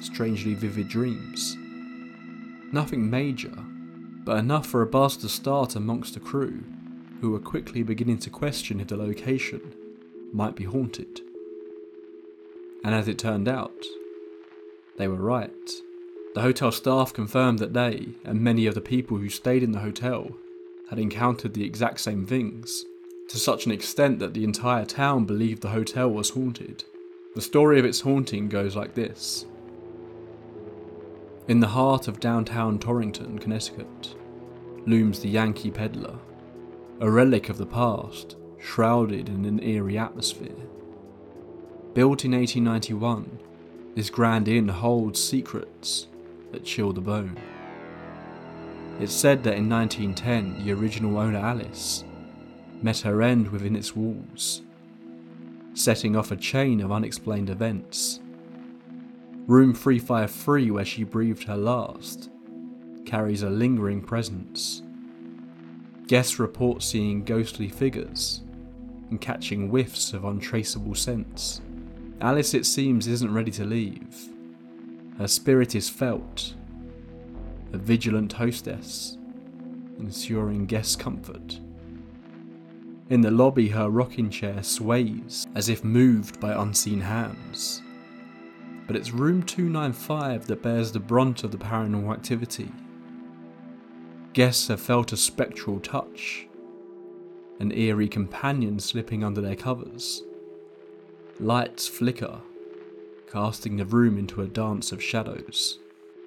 strangely 0.00 0.52
vivid 0.52 0.88
dreams. 0.88 1.56
Nothing 2.72 3.10
major, 3.10 3.52
but 4.24 4.38
enough 4.38 4.66
for 4.66 4.80
a 4.80 4.86
buzz 4.86 5.18
to 5.18 5.28
start 5.28 5.76
amongst 5.76 6.14
the 6.14 6.20
crew, 6.20 6.64
who 7.20 7.30
were 7.30 7.38
quickly 7.38 7.82
beginning 7.82 8.18
to 8.20 8.30
question 8.30 8.80
if 8.80 8.88
the 8.88 8.96
location 8.96 9.74
might 10.32 10.56
be 10.56 10.64
haunted. 10.64 11.20
And 12.82 12.94
as 12.94 13.08
it 13.08 13.18
turned 13.18 13.46
out, 13.46 13.84
they 14.96 15.06
were 15.06 15.16
right. 15.16 15.50
The 16.34 16.40
hotel 16.40 16.72
staff 16.72 17.12
confirmed 17.12 17.58
that 17.58 17.74
they, 17.74 18.08
and 18.24 18.40
many 18.40 18.64
of 18.66 18.74
the 18.74 18.80
people 18.80 19.18
who 19.18 19.28
stayed 19.28 19.62
in 19.62 19.72
the 19.72 19.80
hotel, 19.80 20.30
had 20.88 20.98
encountered 20.98 21.52
the 21.52 21.64
exact 21.64 22.00
same 22.00 22.26
things, 22.26 22.86
to 23.28 23.38
such 23.38 23.66
an 23.66 23.72
extent 23.72 24.18
that 24.18 24.32
the 24.32 24.44
entire 24.44 24.86
town 24.86 25.26
believed 25.26 25.60
the 25.60 25.68
hotel 25.68 26.08
was 26.08 26.30
haunted. 26.30 26.84
The 27.34 27.42
story 27.42 27.78
of 27.78 27.84
its 27.84 28.00
haunting 28.00 28.48
goes 28.48 28.74
like 28.74 28.94
this. 28.94 29.44
In 31.52 31.60
the 31.60 31.68
heart 31.68 32.08
of 32.08 32.18
downtown 32.18 32.78
Torrington, 32.78 33.38
Connecticut, 33.38 34.16
looms 34.86 35.20
the 35.20 35.28
Yankee 35.28 35.70
Peddler, 35.70 36.18
a 36.98 37.10
relic 37.10 37.50
of 37.50 37.58
the 37.58 37.66
past, 37.66 38.36
shrouded 38.58 39.28
in 39.28 39.44
an 39.44 39.62
eerie 39.62 39.98
atmosphere. 39.98 40.56
Built 41.92 42.24
in 42.24 42.32
1891, 42.32 43.38
this 43.94 44.08
grand 44.08 44.48
inn 44.48 44.66
holds 44.68 45.22
secrets 45.22 46.06
that 46.52 46.64
chill 46.64 46.94
the 46.94 47.02
bone. 47.02 47.38
It's 48.98 49.12
said 49.12 49.44
that 49.44 49.56
in 49.56 49.68
1910 49.68 50.64
the 50.64 50.72
original 50.72 51.18
owner 51.18 51.38
Alice 51.38 52.02
met 52.80 53.00
her 53.00 53.20
end 53.20 53.48
within 53.48 53.76
its 53.76 53.94
walls, 53.94 54.62
setting 55.74 56.16
off 56.16 56.30
a 56.30 56.36
chain 56.36 56.80
of 56.80 56.90
unexplained 56.90 57.50
events. 57.50 58.20
Room 59.52 59.74
353, 59.74 60.70
where 60.70 60.82
she 60.82 61.04
breathed 61.04 61.44
her 61.44 61.58
last, 61.58 62.30
carries 63.04 63.42
a 63.42 63.50
lingering 63.50 64.00
presence. 64.00 64.82
Guests 66.06 66.38
report 66.38 66.82
seeing 66.82 67.22
ghostly 67.22 67.68
figures 67.68 68.40
and 69.10 69.20
catching 69.20 69.68
whiffs 69.68 70.14
of 70.14 70.24
untraceable 70.24 70.94
scents. 70.94 71.60
Alice, 72.22 72.54
it 72.54 72.64
seems, 72.64 73.06
isn't 73.06 73.34
ready 73.34 73.50
to 73.50 73.66
leave. 73.66 74.26
Her 75.18 75.28
spirit 75.28 75.74
is 75.74 75.90
felt, 75.90 76.54
a 77.74 77.76
vigilant 77.76 78.32
hostess, 78.32 79.18
ensuring 79.98 80.64
guests' 80.64 80.96
comfort. 80.96 81.60
In 83.10 83.20
the 83.20 83.30
lobby, 83.30 83.68
her 83.68 83.90
rocking 83.90 84.30
chair 84.30 84.62
sways 84.62 85.46
as 85.54 85.68
if 85.68 85.84
moved 85.84 86.40
by 86.40 86.54
unseen 86.54 87.02
hands. 87.02 87.82
But 88.92 89.00
it's 89.00 89.14
room 89.14 89.42
295 89.42 90.48
that 90.48 90.60
bears 90.60 90.92
the 90.92 91.00
brunt 91.00 91.44
of 91.44 91.50
the 91.50 91.56
paranormal 91.56 92.12
activity. 92.12 92.70
Guests 94.34 94.68
have 94.68 94.82
felt 94.82 95.14
a 95.14 95.16
spectral 95.16 95.80
touch, 95.80 96.46
an 97.58 97.72
eerie 97.72 98.06
companion 98.06 98.78
slipping 98.78 99.24
under 99.24 99.40
their 99.40 99.56
covers. 99.56 100.24
Lights 101.40 101.88
flicker, 101.88 102.42
casting 103.32 103.78
the 103.78 103.86
room 103.86 104.18
into 104.18 104.42
a 104.42 104.46
dance 104.46 104.92
of 104.92 105.02
shadows. 105.02 105.78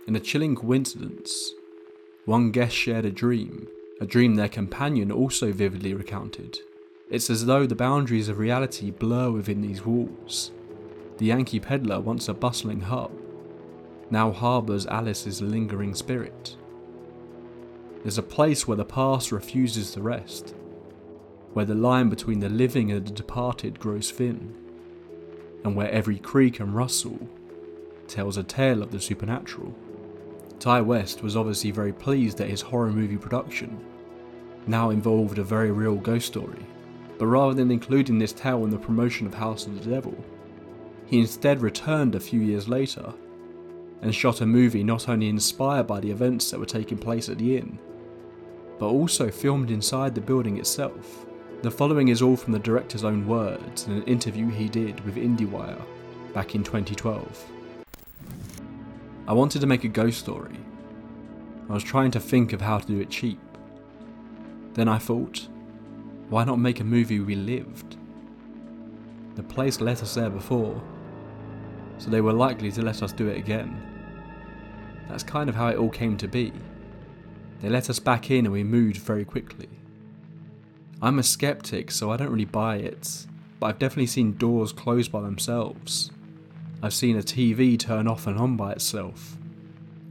In 0.08 0.16
a 0.16 0.20
chilling 0.20 0.56
coincidence, 0.56 1.52
one 2.26 2.50
guest 2.50 2.76
shared 2.76 3.06
a 3.06 3.12
dream, 3.12 3.68
a 4.02 4.08
dream 4.08 4.34
their 4.34 4.50
companion 4.50 5.12
also 5.12 5.52
vividly 5.52 5.94
recounted. 5.94 6.58
It's 7.12 7.30
as 7.30 7.46
though 7.46 7.68
the 7.68 7.76
boundaries 7.76 8.28
of 8.28 8.40
reality 8.40 8.90
blur 8.90 9.30
within 9.30 9.62
these 9.62 9.86
walls. 9.86 10.50
The 11.18 11.28
Yankee 11.28 11.62
Peddler, 11.62 12.02
once 12.02 12.28
a 12.28 12.34
bustling 12.34 12.82
hub, 12.82 13.12
now 14.10 14.32
harbours 14.32 14.86
Alice's 14.86 15.42
lingering 15.42 15.96
spirit. 15.96 16.58
There's 18.04 18.18
a 18.18 18.24
place 18.24 18.68
where 18.68 18.78
the 18.78 18.86
past 18.86 19.32
refuses 19.32 19.92
to 19.92 20.02
rest, 20.02 20.54
where 21.54 21.66
the 21.66 21.74
line 21.74 22.10
between 22.10 22.42
the 22.42 22.50
living 22.50 22.92
and 22.92 23.08
the 23.08 23.12
departed 23.12 23.80
grows 23.80 24.12
thin 24.12 24.54
and 25.64 25.76
where 25.76 25.90
every 25.90 26.20
creak 26.20 26.60
and 26.60 26.76
rustle 26.76 27.18
tells 28.08 28.38
a 28.38 28.44
tale 28.44 28.84
of 28.84 28.92
the 28.92 29.00
supernatural. 29.00 29.74
Ti 30.60 30.82
West 30.82 31.24
was 31.24 31.36
obviously 31.36 31.72
very 31.72 31.94
pleased 31.94 32.38
that 32.38 32.50
his 32.50 32.62
horror 32.62 32.92
movie 32.92 33.18
production 33.18 33.80
now 34.68 34.90
involved 34.90 35.40
a 35.40 35.44
very 35.44 35.72
real 35.72 35.96
ghost 35.96 36.28
story, 36.28 36.66
but 37.18 37.26
rather 37.26 37.54
than 37.54 37.72
including 37.72 38.20
this 38.20 38.34
tale 38.34 38.64
in 38.66 38.70
the 38.70 38.78
promotion 38.78 39.26
of 39.26 39.34
House 39.34 39.66
of 39.66 39.82
the 39.82 39.90
Devil, 39.90 40.16
he 41.08 41.20
instead 41.20 41.62
returned 41.62 42.16
a 42.16 42.20
few 42.20 42.40
years 42.40 42.68
later 42.68 43.14
and 44.02 44.14
shot 44.14 44.42
a 44.42 44.46
movie 44.46 44.84
not 44.84 45.08
only 45.08 45.30
inspired 45.30 45.88
by 45.88 46.00
the 46.00 46.12
events 46.12 46.52
that 46.52 46.60
were 46.60 46.66
taking 46.66 46.98
place 46.98 47.30
at 47.30 47.38
the 47.38 47.58
inn, 47.58 47.80
but 48.80 48.88
also 48.88 49.30
filmed 49.30 49.72
inside 49.72 50.14
the 50.14 50.22
building 50.22 50.58
itself. 50.58 51.26
The 51.62 51.72
following 51.72 52.10
is 52.10 52.22
all 52.22 52.36
from 52.36 52.54
the 52.54 52.60
director's 52.60 53.04
own 53.04 53.28
words 53.28 53.88
in 53.88 53.94
an 53.94 54.04
interview 54.04 54.50
he 54.50 54.68
did 54.68 55.04
with 55.06 55.16
IndieWire 55.16 55.82
back 56.34 56.54
in 56.54 56.64
2012. 56.64 57.46
I 59.28 59.34
wanted 59.34 59.62
to 59.62 59.68
make 59.68 59.84
a 59.84 59.88
ghost 59.88 60.20
story. 60.20 60.58
I 61.70 61.74
was 61.74 61.84
trying 61.84 62.12
to 62.12 62.20
think 62.20 62.54
of 62.54 62.62
how 62.62 62.78
to 62.78 62.86
do 62.86 63.00
it 63.00 63.10
cheap. 63.10 63.40
Then 64.74 64.88
I 64.88 65.00
thought, 65.00 65.48
why 66.30 66.44
not 66.44 66.60
make 66.60 66.80
a 66.80 66.84
movie 66.84 67.20
we 67.20 67.36
lived? 67.36 67.98
The 69.36 69.44
place 69.44 69.82
let 69.82 70.04
us 70.04 70.14
there 70.16 70.30
before, 70.30 70.82
so 71.98 72.10
they 72.10 72.22
were 72.22 72.34
likely 72.34 72.72
to 72.72 72.82
let 72.82 73.02
us 73.04 73.12
do 73.12 73.28
it 73.28 73.38
again. 73.38 73.82
That's 75.08 75.24
kind 75.24 75.50
of 75.50 75.56
how 75.56 75.68
it 75.68 75.78
all 75.78 75.90
came 75.90 76.18
to 76.18 76.28
be. 76.28 76.52
They 77.62 77.70
let 77.70 77.90
us 77.90 78.00
back 78.00 78.32
in 78.32 78.46
and 78.46 78.54
we 78.54 78.64
moved 78.64 78.98
very 78.98 79.26
quickly. 79.26 79.70
I'm 81.02 81.20
a 81.20 81.24
skeptic, 81.24 81.92
so 81.92 82.12
I 82.12 82.18
don't 82.18 82.32
really 82.32 82.46
buy 82.46 82.78
it, 82.78 83.26
but 83.60 83.68
I've 83.68 83.80
definitely 83.80 84.08
seen 84.08 84.38
doors 84.38 84.72
close 84.72 85.08
by 85.08 85.22
themselves. 85.22 86.12
I've 86.82 86.94
seen 86.94 87.18
a 87.18 87.22
TV 87.22 87.78
turn 87.80 88.08
off 88.08 88.28
and 88.28 88.38
on 88.38 88.58
by 88.58 88.74
itself. 88.74 89.38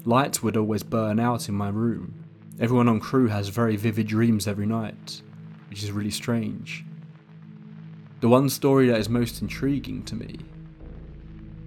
Lights 0.04 0.42
would 0.42 0.56
always 0.56 0.82
burn 0.82 1.18
out 1.18 1.48
in 1.48 1.54
my 1.54 1.68
room. 1.68 2.24
Everyone 2.60 2.88
on 2.88 3.00
crew 3.00 3.28
has 3.28 3.48
very 3.48 3.76
vivid 3.76 4.06
dreams 4.06 4.46
every 4.46 4.66
night, 4.66 5.22
which 5.70 5.82
is 5.82 5.90
really 5.90 6.10
strange. 6.10 6.84
The 8.20 8.28
one 8.28 8.48
story 8.48 8.88
that 8.88 8.98
is 8.98 9.08
most 9.08 9.42
intriguing 9.42 10.02
to 10.04 10.14
me. 10.14 10.38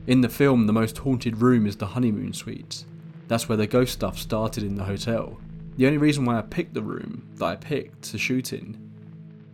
In 0.08 0.22
the 0.22 0.30
film, 0.30 0.68
the 0.68 0.74
most 0.74 1.00
haunted 1.00 1.42
room 1.42 1.68
is 1.68 1.76
the 1.76 1.88
honeymoon 1.88 2.32
suite. 2.32 2.86
That's 3.28 3.50
where 3.50 3.58
the 3.58 3.68
ghost 3.68 3.92
stuff 3.92 4.18
started 4.18 4.64
in 4.64 4.76
the 4.76 4.86
hotel. 4.86 5.38
The 5.76 5.86
only 5.86 5.98
reason 5.98 6.24
why 6.24 6.38
I 6.38 6.44
picked 6.44 6.74
the 6.74 6.82
room 6.82 7.28
that 7.36 7.46
I 7.46 7.56
picked 7.58 8.04
to 8.04 8.18
shoot 8.18 8.54
in 8.54 8.90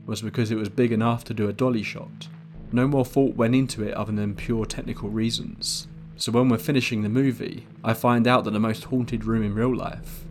was 0.05 0.21
because 0.21 0.51
it 0.51 0.57
was 0.57 0.69
big 0.69 0.91
enough 0.91 1.23
to 1.23 1.33
do 1.33 1.49
a 1.49 1.53
dolly 1.53 1.81
shot. 1.81 2.27
No 2.71 2.87
more 2.87 3.03
thought 3.03 3.35
went 3.35 3.55
into 3.55 3.83
it 3.83 3.95
other 3.95 4.11
than 4.11 4.35
pure 4.35 4.67
technical 4.67 5.09
reasons. 5.09 5.87
So 6.17 6.31
when 6.31 6.49
we're 6.49 6.59
finishing 6.59 7.01
the 7.01 7.09
movie, 7.09 7.65
I 7.83 7.95
find 7.95 8.27
out 8.27 8.43
that 8.43 8.51
the 8.51 8.59
most 8.59 8.83
haunted 8.83 9.25
room 9.25 9.41
in 9.41 9.55
real 9.55 9.75
life 9.75 10.25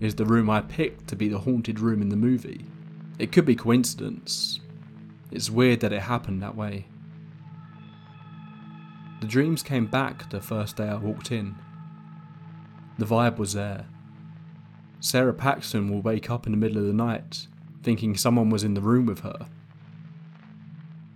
is 0.00 0.14
the 0.14 0.24
room 0.24 0.48
I 0.48 0.62
picked 0.62 1.06
to 1.08 1.16
be 1.16 1.28
the 1.28 1.40
haunted 1.40 1.80
room 1.80 2.00
in 2.00 2.08
the 2.08 2.16
movie. 2.16 2.64
It 3.18 3.30
could 3.30 3.44
be 3.44 3.54
coincidence. 3.54 4.60
It's 5.30 5.50
weird 5.50 5.80
that 5.80 5.92
it 5.92 6.00
happened 6.00 6.42
that 6.42 6.56
way. 6.56 6.86
The 9.20 9.26
dreams 9.26 9.62
came 9.62 9.86
back 9.86 10.28
the 10.30 10.40
first 10.40 10.76
day 10.76 10.88
I 10.88 10.96
walked 10.96 11.32
in. 11.32 11.56
The 12.98 13.06
vibe 13.06 13.38
was 13.38 13.54
there. 13.54 13.86
Sara 15.00 15.32
Paxton 15.32 15.90
will 15.90 16.02
wake 16.02 16.30
up 16.30 16.46
in 16.46 16.52
the 16.52 16.58
middle 16.58 16.78
of 16.78 16.86
the 16.86 16.92
night 16.92 17.46
thinking 17.82 18.16
someone 18.16 18.50
was 18.50 18.64
in 18.64 18.74
the 18.74 18.80
room 18.80 19.06
with 19.06 19.20
her. 19.20 19.46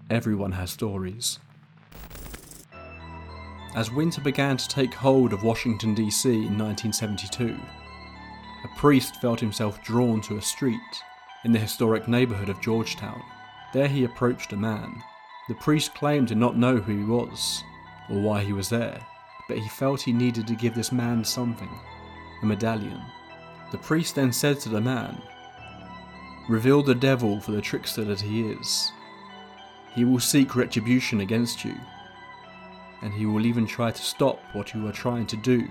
Everyone 0.08 0.52
has 0.52 0.70
stories. 0.70 1.40
As 3.74 3.90
winter 3.90 4.20
began 4.20 4.56
to 4.56 4.68
take 4.68 4.94
hold 4.94 5.32
of 5.32 5.42
Washington, 5.42 5.94
D.C. 5.94 6.28
in 6.28 6.56
1972, 6.56 7.56
a 8.64 8.78
priest 8.78 9.16
felt 9.20 9.40
himself 9.40 9.82
drawn 9.82 10.20
to 10.22 10.36
a 10.36 10.42
street 10.42 10.80
in 11.44 11.52
the 11.52 11.58
historic 11.58 12.06
neighbourhood 12.06 12.48
of 12.48 12.60
Georgetown. 12.60 13.20
There 13.72 13.88
he 13.88 14.04
approached 14.04 14.52
a 14.52 14.56
man. 14.56 15.02
The 15.48 15.54
priest 15.56 15.94
claimed 15.94 16.28
to 16.28 16.34
not 16.34 16.56
know 16.56 16.76
who 16.76 16.98
he 16.98 17.04
was 17.04 17.64
or 18.10 18.20
why 18.20 18.42
he 18.42 18.52
was 18.52 18.68
there, 18.68 19.00
but 19.48 19.58
he 19.58 19.68
felt 19.68 20.02
he 20.02 20.12
needed 20.12 20.46
to 20.46 20.54
give 20.54 20.74
this 20.74 20.92
man 20.92 21.24
something 21.24 21.70
a 22.42 22.46
medallion. 22.46 23.00
The 23.70 23.78
priest 23.78 24.16
then 24.16 24.32
said 24.32 24.60
to 24.60 24.68
the 24.68 24.80
man, 24.80 25.20
Reveal 26.48 26.82
the 26.82 26.94
devil 26.94 27.40
for 27.40 27.52
the 27.52 27.60
trickster 27.60 28.02
that 28.04 28.20
he 28.20 28.42
is. 28.42 28.90
He 29.94 30.04
will 30.04 30.20
seek 30.20 30.56
retribution 30.56 31.20
against 31.20 31.64
you, 31.64 31.74
and 33.02 33.12
he 33.12 33.26
will 33.26 33.46
even 33.46 33.66
try 33.66 33.90
to 33.90 34.02
stop 34.02 34.40
what 34.52 34.74
you 34.74 34.86
are 34.88 34.92
trying 34.92 35.26
to 35.26 35.36
do 35.36 35.66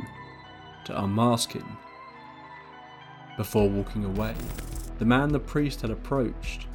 to 0.85 1.03
unmask 1.03 1.51
him. 1.51 1.77
Before 3.37 3.69
walking 3.69 4.05
away, 4.05 4.35
the 4.99 5.05
man 5.05 5.29
the 5.29 5.39
priest 5.39 5.81
had 5.81 5.91
approached 5.91 6.67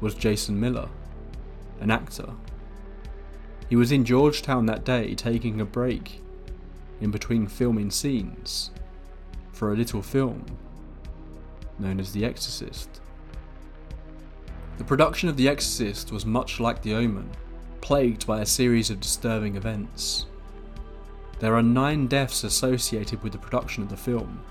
was 0.00 0.14
Jason 0.14 0.58
Miller, 0.58 0.88
an 1.80 1.90
actor. 1.90 2.28
He 3.70 3.76
was 3.76 3.92
in 3.92 4.04
Georgetown 4.04 4.66
that 4.66 4.84
day 4.84 5.14
taking 5.14 5.60
a 5.60 5.64
break 5.64 6.20
in 7.00 7.12
between 7.12 7.46
filming 7.46 7.92
scenes 7.92 8.72
for 9.52 9.72
a 9.72 9.76
little 9.76 10.02
film 10.02 10.44
known 11.78 12.00
as 12.00 12.12
The 12.12 12.24
Exorcist. 12.24 13.00
The 14.76 14.84
production 14.84 15.28
of 15.28 15.36
The 15.36 15.48
Exorcist 15.48 16.10
was 16.10 16.26
much 16.26 16.58
like 16.58 16.82
The 16.82 16.94
Omen, 16.94 17.30
plagued 17.80 18.26
by 18.26 18.40
a 18.40 18.46
series 18.46 18.90
of 18.90 18.98
disturbing 18.98 19.54
events. 19.54 20.26
There 21.38 21.54
are 21.54 21.62
nine 21.62 22.08
deaths 22.08 22.42
associated 22.42 23.22
with 23.22 23.32
the 23.32 23.38
production 23.38 23.84
of 23.84 23.88
the 23.88 23.96
film 23.96 24.42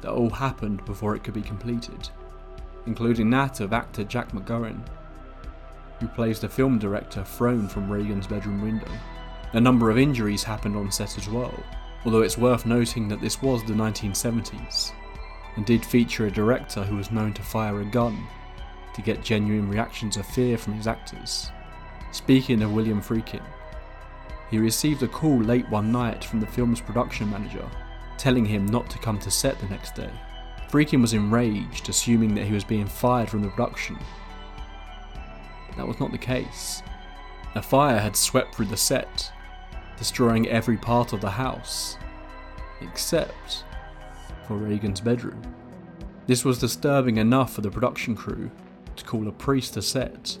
that 0.00 0.10
all 0.10 0.28
happened 0.28 0.84
before 0.84 1.14
it 1.14 1.22
could 1.22 1.34
be 1.34 1.40
completed, 1.40 2.10
including 2.86 3.30
that 3.30 3.60
of 3.60 3.72
actor 3.72 4.02
Jack 4.02 4.32
McGowan, 4.32 4.84
who 6.00 6.08
plays 6.08 6.40
the 6.40 6.48
film 6.48 6.78
director 6.78 7.24
thrown 7.24 7.68
from 7.68 7.90
Regan's 7.90 8.26
bedroom 8.26 8.60
window. 8.62 8.90
A 9.52 9.60
number 9.60 9.90
of 9.90 9.98
injuries 9.98 10.44
happened 10.44 10.76
on 10.76 10.90
set 10.90 11.16
as 11.16 11.28
well, 11.28 11.54
although 12.04 12.22
it's 12.22 12.38
worth 12.38 12.66
noting 12.66 13.08
that 13.08 13.20
this 13.20 13.40
was 13.40 13.64
the 13.64 13.72
1970s, 13.72 14.92
and 15.56 15.64
did 15.64 15.84
feature 15.84 16.26
a 16.26 16.30
director 16.30 16.84
who 16.84 16.96
was 16.96 17.10
known 17.10 17.32
to 17.34 17.42
fire 17.42 17.80
a 17.80 17.84
gun 17.84 18.26
to 18.94 19.02
get 19.02 19.22
genuine 19.22 19.68
reactions 19.68 20.16
of 20.16 20.26
fear 20.26 20.58
from 20.58 20.74
his 20.74 20.86
actors. 20.86 21.50
Speaking 22.12 22.62
of 22.62 22.72
William 22.72 23.00
Friedkin, 23.00 23.42
he 24.50 24.58
received 24.58 25.02
a 25.02 25.08
call 25.08 25.38
late 25.38 25.68
one 25.70 25.90
night 25.90 26.24
from 26.24 26.40
the 26.40 26.46
film's 26.46 26.80
production 26.80 27.30
manager, 27.30 27.68
telling 28.16 28.44
him 28.44 28.66
not 28.66 28.88
to 28.90 28.98
come 28.98 29.18
to 29.18 29.30
set 29.30 29.58
the 29.58 29.66
next 29.66 29.94
day. 29.94 30.10
Friedkin 30.70 31.00
was 31.00 31.14
enraged, 31.14 31.88
assuming 31.88 32.34
that 32.34 32.46
he 32.46 32.54
was 32.54 32.64
being 32.64 32.86
fired 32.86 33.28
from 33.28 33.42
the 33.42 33.48
production. 33.48 33.98
That 35.76 35.86
was 35.86 36.00
not 36.00 36.12
the 36.12 36.18
case. 36.18 36.82
A 37.54 37.62
fire 37.62 37.98
had 37.98 38.16
swept 38.16 38.54
through 38.54 38.66
the 38.66 38.76
set, 38.76 39.30
destroying 39.96 40.48
every 40.48 40.76
part 40.76 41.12
of 41.12 41.20
the 41.20 41.30
house, 41.30 41.96
except 42.80 43.64
for 44.46 44.56
Regan's 44.56 45.00
bedroom. 45.00 45.40
This 46.26 46.44
was 46.44 46.58
disturbing 46.58 47.18
enough 47.18 47.54
for 47.54 47.60
the 47.60 47.70
production 47.70 48.14
crew, 48.14 48.50
to 48.96 49.04
call 49.04 49.28
a 49.28 49.32
priest 49.32 49.74
to 49.74 49.82
set 49.82 50.38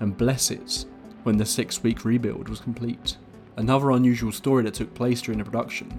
and 0.00 0.16
bless 0.16 0.50
it 0.50 0.86
when 1.22 1.36
the 1.36 1.44
six 1.44 1.82
week 1.82 2.04
rebuild 2.04 2.48
was 2.48 2.60
complete. 2.60 3.16
Another 3.56 3.90
unusual 3.90 4.32
story 4.32 4.64
that 4.64 4.74
took 4.74 4.94
place 4.94 5.20
during 5.20 5.38
the 5.38 5.44
production 5.44 5.98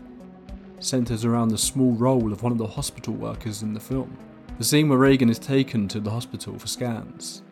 centres 0.79 1.23
around 1.25 1.49
the 1.49 1.57
small 1.57 1.93
role 1.93 2.33
of 2.33 2.41
one 2.41 2.51
of 2.51 2.57
the 2.57 2.65
hospital 2.65 3.13
workers 3.13 3.61
in 3.61 3.73
the 3.73 3.79
film. 3.79 4.17
The 4.57 4.63
scene 4.63 4.89
where 4.89 4.97
Reagan 4.97 5.29
is 5.29 5.37
taken 5.37 5.87
to 5.89 5.99
the 5.99 6.09
hospital 6.09 6.57
for 6.57 6.65
scans 6.65 7.43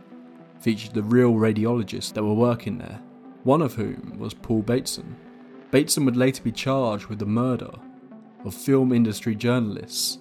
featured 0.59 0.93
the 0.93 1.03
real 1.03 1.33
radiologists 1.33 2.13
that 2.13 2.23
were 2.23 2.33
working 2.33 2.77
there, 2.77 2.99
one 3.43 3.61
of 3.61 3.75
whom 3.75 4.17
was 4.17 4.33
Paul 4.33 4.61
Bateson. 4.61 5.15
Bateson 5.71 6.05
would 6.05 6.17
later 6.17 6.43
be 6.43 6.51
charged 6.51 7.07
with 7.07 7.19
the 7.19 7.25
murder 7.25 7.71
of 8.43 8.53
film 8.53 8.91
industry 8.91 9.35
journalists 9.35 10.19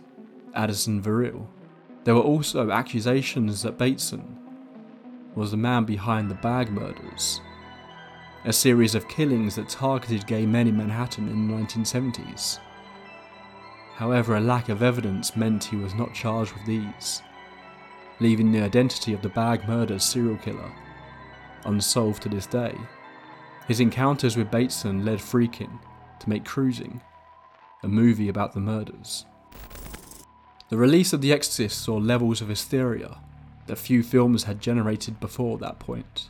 Addison 0.55 1.01
Verrill 1.01 1.49
there 2.09 2.15
were 2.15 2.23
also 2.23 2.71
accusations 2.71 3.61
that 3.61 3.77
Bateson 3.77 4.39
was 5.35 5.51
the 5.51 5.59
man 5.59 5.85
behind 5.85 6.31
the 6.31 6.37
bag 6.37 6.71
murders, 6.71 7.43
a 8.47 8.53
series 8.53 8.95
of 8.95 9.09
killings 9.09 9.57
that 9.57 9.69
targeted 9.69 10.27
gay 10.27 10.47
men 10.47 10.69
in 10.69 10.77
Manhattan 10.79 11.29
in 11.29 11.49
the 11.49 11.55
1970s. 11.55 12.61
However, 13.95 14.37
a 14.37 14.41
lack 14.41 14.71
of 14.71 14.83
evidence 14.83 15.37
meant 15.37 15.65
he 15.65 15.77
was 15.77 15.93
not 15.93 16.15
charged 16.15 16.55
with 16.55 16.65
these, 16.65 17.21
leaving 18.21 18.53
the 18.53 18.63
identity 18.63 19.13
of 19.13 19.23
the 19.23 19.29
bag 19.29 19.67
murders 19.69 20.05
serial 20.05 20.37
killer 20.37 20.73
unsolved 21.65 22.23
to 22.23 22.29
this 22.29 22.47
day. 22.47 22.75
His 23.67 23.81
encounters 23.81 24.37
with 24.37 24.51
Bateson 24.51 25.05
led 25.05 25.19
Friedkin 25.19 25.79
to 26.21 26.29
make 26.29 26.45
Cruising, 26.45 27.01
a 27.83 27.89
movie 27.89 28.29
about 28.29 28.55
the 28.55 28.61
murders. 28.61 29.27
The 30.71 30.77
release 30.77 31.13
of 31.13 31.21
The 31.21 31.33
Exorcist 31.33 31.81
saw 31.83 31.97
levels 31.97 32.41
of 32.41 32.49
hysteria 32.49 33.21
that 33.67 33.79
few 33.79 34.03
films 34.03 34.45
had 34.45 34.61
generated 34.61 35.21
before 35.21 35.59
that 35.59 35.79
point. 35.79 36.29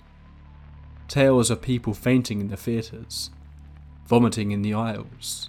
Tales 1.06 1.50
of 1.50 1.62
people 1.62 1.94
fainting 1.94 2.40
in 2.40 2.48
the 2.48 2.56
theatres, 2.56 3.30
vomiting 4.06 4.50
in 4.52 4.62
the 4.62 4.74
aisles, 4.74 5.48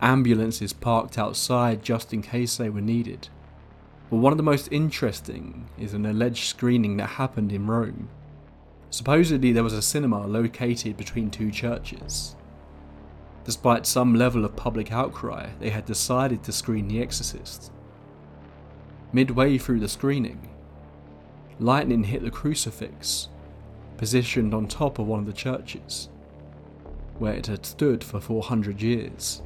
ambulances 0.00 0.72
parked 0.72 1.18
outside 1.18 1.82
just 1.82 2.12
in 2.12 2.22
case 2.22 2.56
they 2.56 2.68
were 2.68 2.80
needed. 2.80 3.28
But 4.10 4.16
one 4.16 4.32
of 4.32 4.36
the 4.36 4.42
most 4.42 4.68
interesting 4.70 5.68
is 5.78 5.94
an 5.94 6.06
alleged 6.06 6.44
screening 6.44 6.96
that 6.98 7.06
happened 7.06 7.52
in 7.52 7.66
Rome. 7.66 8.08
Supposedly, 8.90 9.52
there 9.52 9.64
was 9.64 9.72
a 9.72 9.82
cinema 9.82 10.26
located 10.26 10.96
between 10.96 11.30
two 11.30 11.50
churches. 11.50 12.36
Despite 13.44 13.86
some 13.86 14.14
level 14.14 14.44
of 14.44 14.56
public 14.56 14.92
outcry, 14.92 15.50
they 15.60 15.70
had 15.70 15.86
decided 15.86 16.42
to 16.44 16.52
screen 16.52 16.88
The 16.88 17.02
Exorcist 17.02 17.72
midway 19.12 19.56
through 19.56 19.80
the 19.80 19.88
screening. 19.88 20.48
lightning 21.58 22.04
hit 22.04 22.22
the 22.22 22.30
crucifix, 22.30 23.28
positioned 23.96 24.52
on 24.52 24.66
top 24.66 24.98
of 24.98 25.06
one 25.06 25.20
of 25.20 25.26
the 25.26 25.32
churches, 25.32 26.10
where 27.18 27.32
it 27.32 27.46
had 27.46 27.64
stood 27.64 28.04
for 28.04 28.20
400 28.20 28.82
years. 28.82 29.42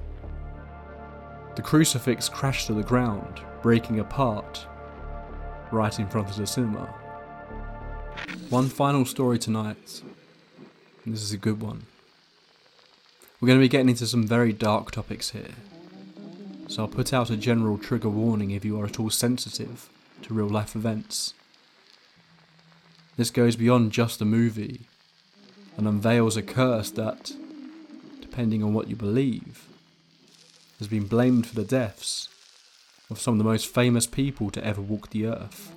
The 1.60 1.66
crucifix 1.66 2.26
crashed 2.30 2.68
to 2.68 2.72
the 2.72 2.82
ground, 2.82 3.42
breaking 3.60 4.00
apart 4.00 4.66
right 5.70 5.98
in 5.98 6.08
front 6.08 6.30
of 6.30 6.36
the 6.36 6.46
cinema. 6.46 6.86
One 8.48 8.70
final 8.70 9.04
story 9.04 9.38
tonight. 9.38 10.00
This 11.04 11.20
is 11.20 11.32
a 11.32 11.36
good 11.36 11.60
one. 11.60 11.82
We're 13.38 13.48
going 13.48 13.58
to 13.58 13.62
be 13.62 13.68
getting 13.68 13.90
into 13.90 14.06
some 14.06 14.26
very 14.26 14.54
dark 14.54 14.90
topics 14.90 15.32
here, 15.32 15.52
so 16.66 16.84
I'll 16.84 16.88
put 16.88 17.12
out 17.12 17.28
a 17.28 17.36
general 17.36 17.76
trigger 17.76 18.08
warning 18.08 18.52
if 18.52 18.64
you 18.64 18.80
are 18.80 18.86
at 18.86 18.98
all 18.98 19.10
sensitive 19.10 19.90
to 20.22 20.32
real 20.32 20.48
life 20.48 20.74
events. 20.74 21.34
This 23.18 23.30
goes 23.30 23.56
beyond 23.56 23.92
just 23.92 24.22
a 24.22 24.24
movie 24.24 24.80
and 25.76 25.86
unveils 25.86 26.38
a 26.38 26.42
curse 26.42 26.90
that, 26.92 27.32
depending 28.22 28.64
on 28.64 28.72
what 28.72 28.88
you 28.88 28.96
believe, 28.96 29.66
has 30.80 30.88
been 30.88 31.06
blamed 31.06 31.46
for 31.46 31.54
the 31.54 31.64
deaths 31.64 32.28
of 33.10 33.20
some 33.20 33.34
of 33.34 33.38
the 33.38 33.44
most 33.44 33.72
famous 33.72 34.06
people 34.06 34.50
to 34.50 34.64
ever 34.64 34.80
walk 34.80 35.10
the 35.10 35.26
earth. 35.26 35.72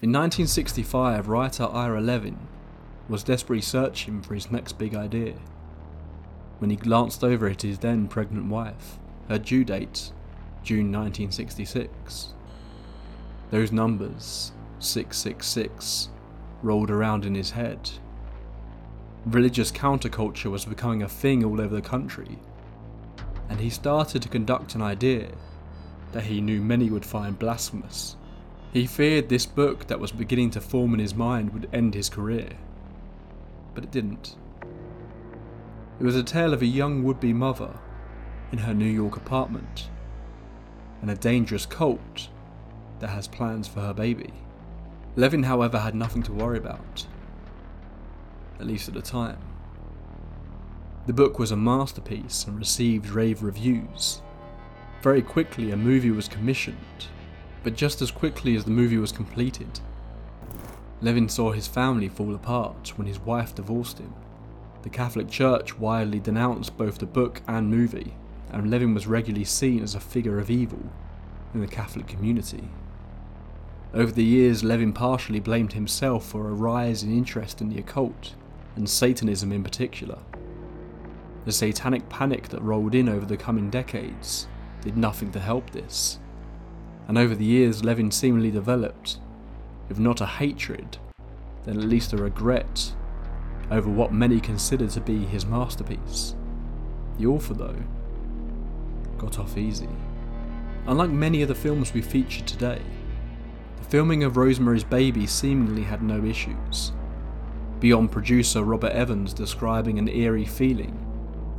In 0.00 0.10
1965, 0.12 1.28
writer 1.28 1.64
Ira 1.64 2.00
Levin 2.00 2.48
was 3.08 3.22
desperately 3.22 3.62
searching 3.62 4.22
for 4.22 4.34
his 4.34 4.50
next 4.50 4.78
big 4.78 4.94
idea 4.94 5.34
when 6.58 6.70
he 6.70 6.76
glanced 6.76 7.22
over 7.22 7.46
at 7.46 7.62
his 7.62 7.78
then 7.78 8.08
pregnant 8.08 8.46
wife, 8.46 8.98
her 9.28 9.38
due 9.38 9.64
date, 9.64 10.12
June 10.62 10.90
1966. 10.90 12.32
Those 13.50 13.70
numbers, 13.70 14.52
666, 14.78 16.08
rolled 16.62 16.90
around 16.90 17.24
in 17.24 17.34
his 17.34 17.52
head. 17.52 17.90
Religious 19.24 19.70
counterculture 19.70 20.50
was 20.50 20.64
becoming 20.64 21.02
a 21.02 21.08
thing 21.08 21.44
all 21.44 21.60
over 21.60 21.74
the 21.74 21.82
country, 21.82 22.38
and 23.48 23.60
he 23.60 23.70
started 23.70 24.22
to 24.22 24.28
conduct 24.28 24.74
an 24.74 24.82
idea 24.82 25.30
that 26.12 26.24
he 26.24 26.40
knew 26.40 26.60
many 26.60 26.90
would 26.90 27.04
find 27.04 27.38
blasphemous. 27.38 28.16
He 28.72 28.86
feared 28.86 29.28
this 29.28 29.46
book 29.46 29.86
that 29.86 30.00
was 30.00 30.12
beginning 30.12 30.50
to 30.50 30.60
form 30.60 30.94
in 30.94 31.00
his 31.00 31.14
mind 31.14 31.52
would 31.52 31.68
end 31.72 31.94
his 31.94 32.08
career. 32.08 32.50
But 33.74 33.84
it 33.84 33.90
didn't. 33.90 34.36
It 36.00 36.04
was 36.04 36.16
a 36.16 36.22
tale 36.22 36.52
of 36.52 36.62
a 36.62 36.66
young 36.66 37.02
would 37.04 37.20
be 37.20 37.32
mother 37.32 37.78
in 38.52 38.58
her 38.58 38.74
New 38.74 38.86
York 38.86 39.16
apartment 39.16 39.88
and 41.00 41.10
a 41.10 41.14
dangerous 41.14 41.66
cult 41.66 42.28
that 43.00 43.08
has 43.08 43.28
plans 43.28 43.68
for 43.68 43.80
her 43.80 43.94
baby. 43.94 44.32
Levin, 45.16 45.44
however, 45.44 45.78
had 45.78 45.94
nothing 45.94 46.22
to 46.24 46.32
worry 46.32 46.58
about, 46.58 47.06
at 48.60 48.66
least 48.66 48.88
at 48.88 48.94
the 48.94 49.02
time. 49.02 49.38
The 51.08 51.14
book 51.14 51.38
was 51.38 51.52
a 51.52 51.56
masterpiece 51.56 52.44
and 52.44 52.58
received 52.58 53.08
rave 53.08 53.42
reviews. 53.42 54.20
Very 55.00 55.22
quickly, 55.22 55.70
a 55.70 55.76
movie 55.76 56.10
was 56.10 56.28
commissioned, 56.28 56.76
but 57.62 57.74
just 57.74 58.02
as 58.02 58.10
quickly 58.10 58.54
as 58.56 58.64
the 58.64 58.72
movie 58.72 58.98
was 58.98 59.10
completed, 59.10 59.80
Levin 61.00 61.30
saw 61.30 61.52
his 61.52 61.66
family 61.66 62.10
fall 62.10 62.34
apart 62.34 62.92
when 62.98 63.06
his 63.06 63.18
wife 63.20 63.54
divorced 63.54 63.96
him. 63.96 64.12
The 64.82 64.90
Catholic 64.90 65.30
Church 65.30 65.78
widely 65.78 66.20
denounced 66.20 66.76
both 66.76 66.98
the 66.98 67.06
book 67.06 67.40
and 67.48 67.70
movie, 67.70 68.12
and 68.52 68.70
Levin 68.70 68.92
was 68.92 69.06
regularly 69.06 69.46
seen 69.46 69.82
as 69.82 69.94
a 69.94 70.00
figure 70.00 70.38
of 70.38 70.50
evil 70.50 70.92
in 71.54 71.62
the 71.62 71.66
Catholic 71.66 72.06
community. 72.06 72.68
Over 73.94 74.12
the 74.12 74.24
years, 74.24 74.62
Levin 74.62 74.92
partially 74.92 75.40
blamed 75.40 75.72
himself 75.72 76.26
for 76.26 76.50
a 76.50 76.52
rise 76.52 77.02
in 77.02 77.10
interest 77.10 77.62
in 77.62 77.70
the 77.70 77.78
occult, 77.78 78.34
and 78.76 78.86
Satanism 78.86 79.52
in 79.52 79.64
particular. 79.64 80.18
The 81.44 81.52
satanic 81.52 82.08
panic 82.08 82.48
that 82.48 82.62
rolled 82.62 82.94
in 82.94 83.08
over 83.08 83.24
the 83.24 83.36
coming 83.36 83.70
decades 83.70 84.48
did 84.82 84.96
nothing 84.96 85.32
to 85.32 85.40
help 85.40 85.70
this. 85.70 86.18
And 87.06 87.16
over 87.16 87.34
the 87.34 87.44
years, 87.44 87.84
Levin 87.84 88.10
seemingly 88.10 88.50
developed, 88.50 89.18
if 89.88 89.98
not 89.98 90.20
a 90.20 90.26
hatred, 90.26 90.98
then 91.64 91.78
at 91.78 91.84
least 91.84 92.12
a 92.12 92.16
regret 92.16 92.92
over 93.70 93.90
what 93.90 94.12
many 94.12 94.40
consider 94.40 94.86
to 94.88 95.00
be 95.00 95.24
his 95.24 95.46
masterpiece. 95.46 96.34
The 97.18 97.26
author, 97.26 97.54
though, 97.54 97.82
got 99.18 99.38
off 99.38 99.56
easy. 99.56 99.88
Unlike 100.86 101.10
many 101.10 101.42
of 101.42 101.48
the 101.48 101.54
films 101.54 101.92
we 101.92 102.00
featured 102.00 102.46
today, 102.46 102.82
the 103.76 103.84
filming 103.84 104.24
of 104.24 104.36
Rosemary's 104.36 104.84
Baby 104.84 105.26
seemingly 105.26 105.82
had 105.82 106.02
no 106.02 106.24
issues, 106.24 106.92
beyond 107.80 108.12
producer 108.12 108.62
Robert 108.62 108.92
Evans 108.92 109.32
describing 109.32 109.98
an 109.98 110.08
eerie 110.08 110.44
feeling 110.44 111.07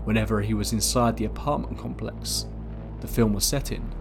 whenever 0.09 0.41
he 0.41 0.55
was 0.55 0.73
inside 0.73 1.15
the 1.17 1.25
apartment 1.25 1.77
complex 1.77 2.47
the 2.99 3.07
film 3.07 3.31
was 3.31 3.45
set 3.45 3.71
in. 3.71 3.93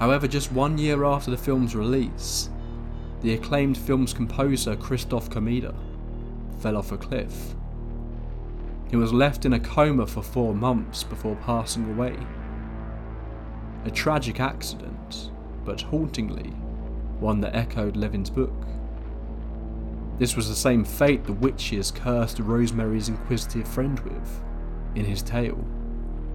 However, 0.00 0.26
just 0.26 0.50
one 0.50 0.76
year 0.78 1.04
after 1.04 1.30
the 1.30 1.36
film's 1.36 1.76
release, 1.76 2.50
the 3.20 3.32
acclaimed 3.34 3.78
film's 3.78 4.12
composer 4.12 4.74
Christoph 4.74 5.30
Komeda 5.30 5.76
fell 6.58 6.76
off 6.76 6.90
a 6.90 6.98
cliff. 6.98 7.54
He 8.90 8.96
was 8.96 9.12
left 9.12 9.44
in 9.44 9.52
a 9.52 9.60
coma 9.60 10.08
for 10.08 10.24
four 10.24 10.56
months 10.56 11.04
before 11.04 11.36
passing 11.36 11.88
away. 11.88 12.16
A 13.84 13.92
tragic 13.92 14.40
accident, 14.40 15.30
but 15.64 15.82
hauntingly, 15.82 16.50
one 17.20 17.40
that 17.42 17.54
echoed 17.54 17.96
Levin's 17.96 18.28
book. 18.28 18.66
This 20.18 20.34
was 20.34 20.48
the 20.48 20.56
same 20.56 20.84
fate 20.84 21.22
the 21.22 21.32
witches 21.32 21.92
cursed 21.92 22.40
Rosemary's 22.40 23.08
inquisitive 23.08 23.68
friend 23.68 24.00
with 24.00 24.42
in 24.94 25.04
his 25.04 25.22
tale. 25.22 25.64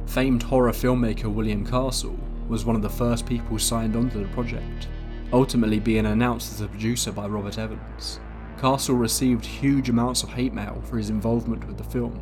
Famed 0.06 0.43
horror 0.43 0.72
filmmaker 0.72 1.32
William 1.32 1.65
Castle 1.65 2.17
was 2.48 2.65
one 2.65 2.76
of 2.76 2.82
the 2.82 2.89
first 2.89 3.26
people 3.26 3.60
signed 3.60 3.96
onto 3.96 4.22
the 4.22 4.34
project, 4.34 4.88
ultimately 5.34 5.80
being 5.80 6.06
announced 6.06 6.54
as 6.54 6.62
a 6.62 6.67
producer 6.67 7.12
by 7.12 7.28
Robert 7.28 7.58
Evans. 7.58 8.20
Castle 8.58 8.96
received 8.96 9.46
huge 9.46 9.89
amounts 9.89 10.24
of 10.24 10.30
hate 10.30 10.54
mail 10.54 10.82
for 10.86 10.98
his 10.98 11.10
involvement 11.10 11.67
with 11.67 11.78
the 11.78 11.84
film, 11.84 12.20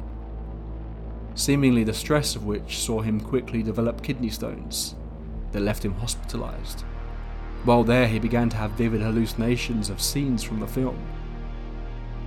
seemingly 1.36 1.84
the 1.84 1.94
stress 1.94 2.36
of 2.36 2.46
which 2.46 2.80
saw 2.80 3.02
him 3.02 3.22
quickly 3.22 3.62
develop 3.62 4.02
kidney 4.02 4.30
stones 4.30 4.96
that 5.52 5.62
left 5.62 5.86
him 5.86 5.94
hospitalised. 5.94 6.82
While 7.64 7.84
there, 7.84 8.08
he 8.08 8.20
began 8.20 8.50
to 8.50 8.58
have 8.58 8.72
vivid 8.72 9.02
hallucinations 9.02 9.90
of 9.90 10.02
scenes 10.02 10.44
from 10.44 10.60
the 10.60 10.68
film, 10.68 11.00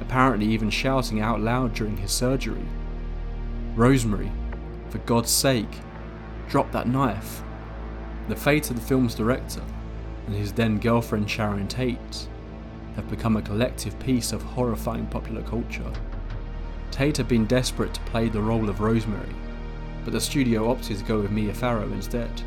apparently 0.01 0.47
even 0.47 0.71
shouting 0.71 1.21
out 1.21 1.41
loud 1.41 1.75
during 1.75 1.97
his 1.97 2.13
surgery 2.13 2.67
Rosemary, 3.79 4.33
for 4.91 4.99
God's 4.99 5.31
sake, 5.31 5.71
drop 6.49 6.73
that 6.73 6.89
knife. 6.89 7.45
The 8.29 8.35
fate 8.35 8.71
of 8.71 8.77
the 8.77 8.83
film's 8.83 9.15
director 9.15 9.63
and 10.27 10.35
his 10.35 10.53
then 10.53 10.81
girlfriend 10.81 11.31
Sharon 11.31 11.69
Tate 11.69 12.29
have 12.97 13.09
become 13.09 13.37
a 13.37 13.43
collective 13.43 13.97
piece 14.01 14.33
of 14.33 14.43
horrifying 14.43 15.07
popular 15.07 15.43
culture. 15.43 15.93
Tate 16.91 17.19
had 17.19 17.29
been 17.29 17.47
desperate 17.47 17.95
to 17.95 18.01
play 18.01 18.29
the 18.29 18.43
role 18.43 18.69
of 18.69 18.81
Rosemary, 18.81 19.33
but 20.03 20.13
the 20.13 20.21
studio 20.21 20.69
opted 20.69 20.99
to 20.99 21.05
go 21.05 21.21
with 21.21 21.31
Mia 21.31 21.55
Farrow 21.55 21.87
instead. 21.93 22.43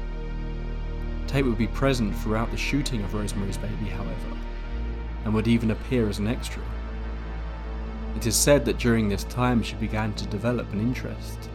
Tate 1.27 1.45
would 1.45 1.57
be 1.57 1.67
present 1.67 2.13
throughout 2.17 2.51
the 2.51 2.57
shooting 2.57 3.05
of 3.05 3.13
Rosemary's 3.13 3.57
Baby, 3.57 3.85
however, 3.85 4.37
and 5.23 5.33
would 5.33 5.47
even 5.47 5.71
appear 5.71 6.09
as 6.09 6.19
an 6.19 6.27
extra. 6.27 6.61
It 8.15 8.27
is 8.27 8.35
said 8.35 8.65
that 8.65 8.77
during 8.77 9.09
this 9.09 9.23
time 9.25 9.63
she 9.63 9.75
began 9.75 10.13
to 10.13 10.27
develop 10.27 10.71
an 10.73 10.79
interest 10.79 11.49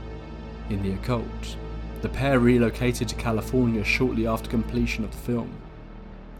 in 0.71 0.83
the 0.83 0.93
occult. 0.93 1.57
The 2.03 2.09
pair 2.09 2.39
relocated 2.39 3.09
to 3.09 3.15
California 3.15 3.85
shortly 3.85 4.27
after 4.27 4.51
completion 4.51 5.05
of 5.05 5.11
the 5.11 5.17
film, 5.17 5.53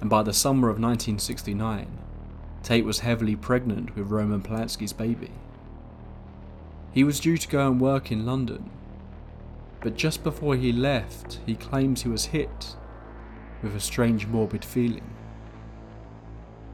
and 0.01 0.11
by 0.11 0.23
the 0.23 0.33
summer 0.33 0.69
of 0.69 0.81
1969, 0.81 1.87
Tate 2.63 2.85
was 2.85 3.01
heavily 3.01 3.37
pregnant 3.37 3.95
with 3.97 4.11
Roman 4.11 4.43
Polanski's 4.43 4.93
baby. 4.93 5.31
He 6.93 7.05
was 7.05 7.21
due 7.21 7.37
to 7.37 7.49
go 7.49 7.71
and 7.71 7.81
work 7.81 8.11
in 8.11 8.27
London, 8.27 8.71
but 9.81 9.97
just 9.97 10.25
before 10.25 10.57
he 10.57 10.73
left, 10.73 11.41
he 11.47 11.55
claims 11.55 12.03
he 12.03 12.09
was 12.09 12.27
hit 12.27 12.77
with 13.63 13.77
a 13.77 13.81
strange 13.81 14.27
morbid 14.27 14.65
feeling. 14.65 15.15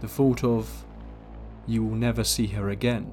The 0.01 0.09
thought 0.09 0.43
of, 0.43 0.85
you 1.67 1.85
will 1.85 1.97
never 1.97 2.25
see 2.25 2.49
her 2.49 2.71
again, 2.71 3.11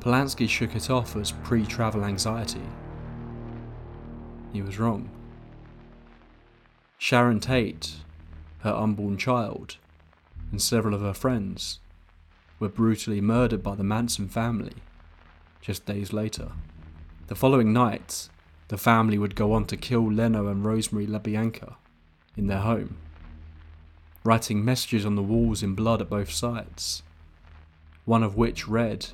Polanski 0.00 0.48
shook 0.48 0.74
it 0.74 0.88
off 0.88 1.14
as 1.16 1.32
pre 1.32 1.66
travel 1.66 2.04
anxiety. 2.04 2.62
He 4.52 4.62
was 4.62 4.78
wrong. 4.78 5.10
Sharon 6.96 7.40
Tate, 7.40 7.96
her 8.60 8.74
unborn 8.74 9.18
child, 9.18 9.76
and 10.50 10.60
several 10.60 10.94
of 10.94 11.00
her 11.02 11.14
friends 11.14 11.80
were 12.58 12.68
brutally 12.68 13.20
murdered 13.20 13.62
by 13.62 13.74
the 13.74 13.84
Manson 13.84 14.28
family 14.28 14.74
just 15.60 15.86
days 15.86 16.12
later. 16.12 16.52
The 17.28 17.34
following 17.34 17.72
night, 17.72 18.28
the 18.68 18.78
family 18.78 19.18
would 19.18 19.34
go 19.34 19.52
on 19.52 19.66
to 19.66 19.76
kill 19.76 20.10
Leno 20.10 20.46
and 20.48 20.64
Rosemary 20.64 21.06
LaBianca 21.06 21.74
in 22.36 22.46
their 22.46 22.60
home. 22.60 22.96
writing 24.22 24.62
messages 24.62 25.06
on 25.06 25.14
the 25.14 25.22
walls 25.22 25.62
in 25.62 25.74
blood 25.74 26.02
at 26.02 26.10
both 26.10 26.30
sides, 26.30 27.02
one 28.04 28.22
of 28.22 28.36
which 28.36 28.68
read, 28.68 29.08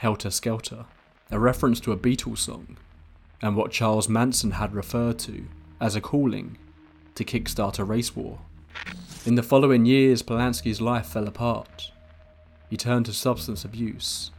Helter 0.00 0.30
Skelter, 0.30 0.86
a 1.30 1.38
reference 1.38 1.78
to 1.80 1.92
a 1.92 1.96
Beatles 1.96 2.38
song, 2.38 2.78
and 3.42 3.54
what 3.54 3.70
Charles 3.70 4.08
Manson 4.08 4.52
had 4.52 4.74
referred 4.74 5.18
to 5.18 5.44
as 5.78 5.94
a 5.94 6.00
calling 6.00 6.56
to 7.16 7.22
kickstart 7.22 7.78
a 7.78 7.84
race 7.84 8.16
war. 8.16 8.38
In 9.26 9.34
the 9.34 9.42
following 9.42 9.84
years, 9.84 10.22
Polanski's 10.22 10.80
life 10.80 11.08
fell 11.08 11.28
apart. 11.28 11.92
He 12.70 12.78
turned 12.78 13.04
to 13.06 13.12
substance 13.12 13.62
abuse. 13.62 14.30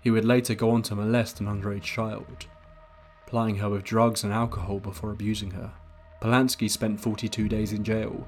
He 0.00 0.10
would 0.10 0.24
later 0.24 0.54
go 0.54 0.70
on 0.70 0.80
to 0.84 0.94
molest 0.94 1.38
an 1.38 1.48
underage 1.48 1.82
child, 1.82 2.46
plying 3.26 3.56
her 3.56 3.68
with 3.68 3.84
drugs 3.84 4.24
and 4.24 4.32
alcohol 4.32 4.80
before 4.80 5.10
abusing 5.10 5.50
her. 5.50 5.72
Polanski 6.22 6.70
spent 6.70 6.98
42 6.98 7.46
days 7.46 7.74
in 7.74 7.84
jail, 7.84 8.26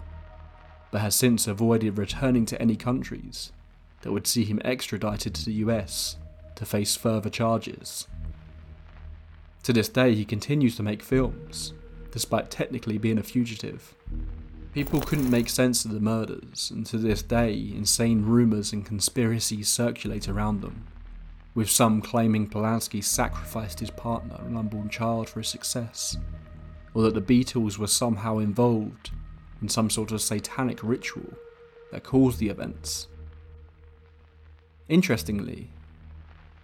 but 0.91 1.01
has 1.01 1.15
since 1.15 1.47
avoided 1.47 1.97
returning 1.97 2.45
to 2.45 2.61
any 2.61 2.77
countries 2.77 3.51
that 4.03 4.13
would 4.13 4.27
see 4.27 4.45
him 4.45 4.61
extradited 4.63 5.35
to 5.37 5.45
the 5.47 5.55
US 5.55 6.17
to 6.57 6.67
face 6.67 6.97
further 6.97 7.31
charges. 7.31 8.07
To 9.63 9.73
this 9.73 9.89
day, 9.89 10.15
he 10.15 10.25
continues 10.25 10.77
to 10.77 10.83
make 10.83 11.03
films, 11.03 11.73
despite 12.11 12.51
technically 12.51 12.99
being 12.99 13.19
a 13.19 13.23
fugitive. 13.23 13.95
People 14.75 15.01
couldn't 15.01 15.31
make 15.31 15.49
sense 15.49 15.85
of 15.85 15.93
the 15.93 16.01
murders, 16.01 16.71
and 16.71 16.85
to 16.87 16.99
this 16.99 17.23
day, 17.23 17.53
insane 17.75 18.25
rumours 18.25 18.73
and 18.73 18.85
conspiracies 18.85 19.69
circulate 19.69 20.29
around 20.29 20.61
them, 20.61 20.87
with 21.55 21.71
some 21.71 22.03
claiming 22.03 22.49
Polanski 22.49 23.03
sacrificed 23.03 23.81
his 23.81 23.91
partner 23.91 24.37
and 24.45 24.59
unborn 24.59 24.91
child 24.91 25.29
for 25.29 25.41
his 25.41 25.49
success 25.49 26.17
or 26.97 27.03
that 27.03 27.13
the 27.13 27.21
Beatles 27.21 27.77
were 27.77 27.87
somehow 27.87 28.39
involved 28.39 29.11
in 29.61 29.69
some 29.69 29.91
sort 29.91 30.13
of 30.13 30.23
satanic 30.23 30.83
ritual 30.83 31.35
that 31.93 32.03
caused 32.03 32.39
the 32.39 32.49
events. 32.49 33.07
Interestingly, 34.89 35.69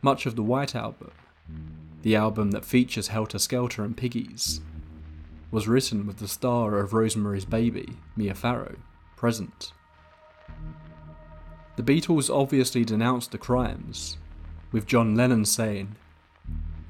much 0.03 0.27
of 0.27 0.35
the 0.35 0.43
White 0.43 0.75
Album, 0.75 1.13
the 2.03 2.17
album 2.17 2.51
that 2.51 2.65
features 2.65 3.09
Helter 3.09 3.39
Skelter 3.39 3.85
and 3.85 3.97
Piggies, 3.97 4.61
was 5.53 5.69
written 5.69 6.07
with 6.07 6.19
the 6.19 6.27
star 6.27 6.79
of 6.79 6.93
Rosemary's 6.93 7.45
Baby, 7.45 7.99
Mia 8.17 8.35
Farrow, 8.35 8.77
present. 9.17 9.73
The 11.77 11.83
Beatles 11.83 12.35
obviously 12.35 12.85
denounced 12.85 13.31
the 13.31 13.39
crimes, 13.39 14.19
with 14.73 14.87
John 14.87 15.15
Lennon 15.15 15.45
saying, 15.45 15.95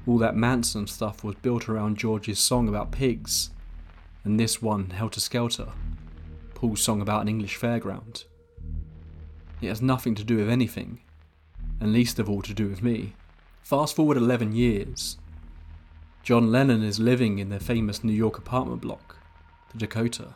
all 0.07 0.17
that 0.17 0.35
Manson 0.35 0.87
stuff 0.87 1.23
was 1.23 1.35
built 1.35 1.69
around 1.69 1.97
George's 1.97 2.39
song 2.39 2.67
about 2.67 2.91
pigs, 2.91 3.51
and 4.23 4.39
this 4.39 4.61
one, 4.61 4.89
Helter 4.89 5.19
Skelter, 5.19 5.69
Paul's 6.55 6.81
song 6.81 7.01
about 7.01 7.21
an 7.21 7.27
English 7.27 7.59
fairground. 7.59 8.25
It 9.61 9.67
has 9.67 9.81
nothing 9.81 10.15
to 10.15 10.23
do 10.23 10.37
with 10.37 10.49
anything, 10.49 11.01
and 11.83 11.91
least 11.91 12.17
of 12.17 12.29
all 12.29 12.41
to 12.41 12.53
do 12.53 12.69
with 12.69 12.81
me. 12.81 13.13
Fast 13.61 13.97
forward 13.97 14.15
11 14.15 14.53
years. 14.53 15.17
John 16.23 16.49
Lennon 16.49 16.81
is 16.81 16.97
living 16.97 17.39
in 17.39 17.49
their 17.49 17.59
famous 17.59 18.05
New 18.05 18.13
York 18.13 18.37
apartment 18.37 18.79
block, 18.79 19.17
the 19.73 19.77
Dakota. 19.77 20.33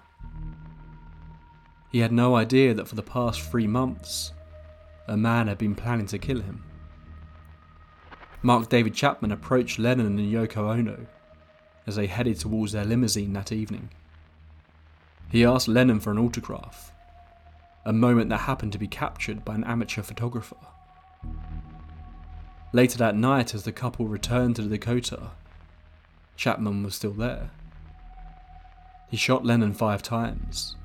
He 1.89 1.99
had 1.99 2.11
no 2.11 2.35
idea 2.35 2.73
that 2.73 2.89
for 2.89 2.95
the 2.95 3.01
past 3.01 3.39
three 3.39 3.65
months, 3.65 4.33
a 5.07 5.15
man 5.15 5.47
had 5.47 5.57
been 5.57 5.73
planning 5.73 6.07
to 6.07 6.19
kill 6.19 6.41
him. 6.41 6.65
Mark 8.41 8.67
David 8.67 8.93
Chapman 8.93 9.31
approached 9.31 9.79
Lennon 9.79 10.19
and 10.19 10.33
Yoko 10.33 10.77
Ono 10.77 11.07
as 11.87 11.95
they 11.95 12.07
headed 12.07 12.37
towards 12.37 12.73
their 12.73 12.83
limousine 12.83 13.31
that 13.31 13.53
evening. 13.53 13.89
He 15.31 15.45
asked 15.45 15.69
Lennon 15.69 16.01
for 16.01 16.11
an 16.11 16.19
autograph, 16.19 16.91
a 17.85 17.93
moment 17.93 18.29
that 18.31 18.39
happened 18.39 18.73
to 18.73 18.77
be 18.77 18.87
captured 18.87 19.45
by 19.45 19.55
an 19.55 19.63
amateur 19.63 20.01
photographer. 20.01 20.57
Later 22.73 22.97
that 22.97 23.15
night, 23.15 23.53
as 23.53 23.63
the 23.63 23.71
couple 23.71 24.07
returned 24.07 24.55
to 24.57 24.61
the 24.61 24.77
Dakota, 24.77 25.31
Chapman 26.35 26.83
was 26.83 26.95
still 26.95 27.13
there. 27.13 27.51
He 29.09 29.17
shot 29.17 29.45
Lennon 29.45 29.73
five 29.73 30.03
times, 30.03 30.75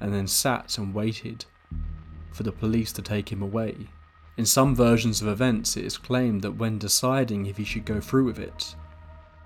and 0.00 0.12
then 0.12 0.26
sat 0.26 0.76
and 0.76 0.92
waited 0.92 1.44
for 2.32 2.42
the 2.42 2.52
police 2.52 2.92
to 2.92 3.02
take 3.02 3.30
him 3.30 3.42
away. 3.42 3.88
In 4.36 4.44
some 4.44 4.74
versions 4.74 5.22
of 5.22 5.28
events, 5.28 5.76
it 5.76 5.84
is 5.84 5.96
claimed 5.96 6.42
that 6.42 6.56
when 6.56 6.78
deciding 6.78 7.46
if 7.46 7.56
he 7.56 7.64
should 7.64 7.84
go 7.84 8.00
through 8.00 8.24
with 8.24 8.40
it, 8.40 8.74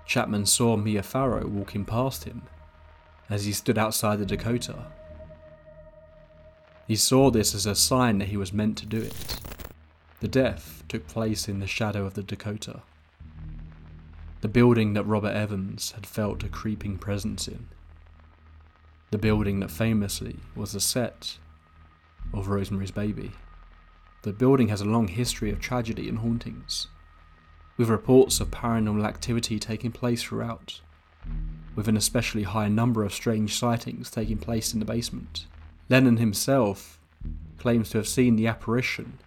Chapman 0.07 0.47
saw 0.47 0.75
Mia 0.75 1.03
Farrow 1.03 1.45
walking 1.45 1.85
past 1.85 2.23
him 2.23 2.41
as 3.29 3.45
he 3.45 3.51
stood 3.51 3.77
outside 3.77 4.17
the 4.17 4.25
Dakota. 4.25 4.87
He 6.87 6.95
saw 6.95 7.29
this 7.29 7.53
as 7.53 7.67
a 7.67 7.75
sign 7.75 8.17
that 8.17 8.29
he 8.29 8.37
was 8.37 8.51
meant 8.51 8.75
to 8.79 8.87
do 8.87 8.97
it. 8.97 9.39
The 10.19 10.27
death 10.27 10.83
took 10.89 11.07
place 11.07 11.47
in 11.47 11.59
the 11.59 11.67
shadow 11.67 12.05
of 12.05 12.13
the 12.13 12.23
Dakota, 12.23 12.81
the 14.41 14.49
building 14.49 14.93
that 14.93 15.05
Robert 15.05 15.31
Evans 15.31 15.91
had 15.91 16.05
felt 16.05 16.43
a 16.43 16.49
creeping 16.49 16.97
presence 16.97 17.47
in, 17.47 17.67
the 19.11 19.17
building 19.17 19.61
that 19.61 19.71
famously 19.71 20.35
was 20.55 20.73
the 20.73 20.81
set 20.81 21.37
of 22.33 22.49
Rosemary's 22.49 22.91
Baby. 22.91 23.31
The 24.23 24.33
building 24.33 24.67
has 24.67 24.81
a 24.81 24.85
long 24.85 25.07
history 25.07 25.51
of 25.51 25.61
tragedy 25.61 26.09
and 26.09 26.19
hauntings, 26.19 26.87
with 27.77 27.87
reports 27.87 28.41
of 28.41 28.51
paranormal 28.51 29.07
activity 29.07 29.57
taking 29.57 29.93
place 29.93 30.21
throughout, 30.21 30.81
with 31.75 31.87
an 31.87 31.95
especially 31.95 32.43
high 32.43 32.67
number 32.67 33.05
of 33.05 33.13
strange 33.13 33.57
sightings 33.57 34.11
taking 34.11 34.37
place 34.37 34.73
in 34.73 34.79
the 34.79 34.85
basement. 34.85 35.45
Lennon 35.87 36.17
himself 36.17 36.99
claims 37.57 37.89
to 37.91 37.97
have 37.97 38.07
seen 38.07 38.35
the 38.35 38.47
apparition 38.47 39.17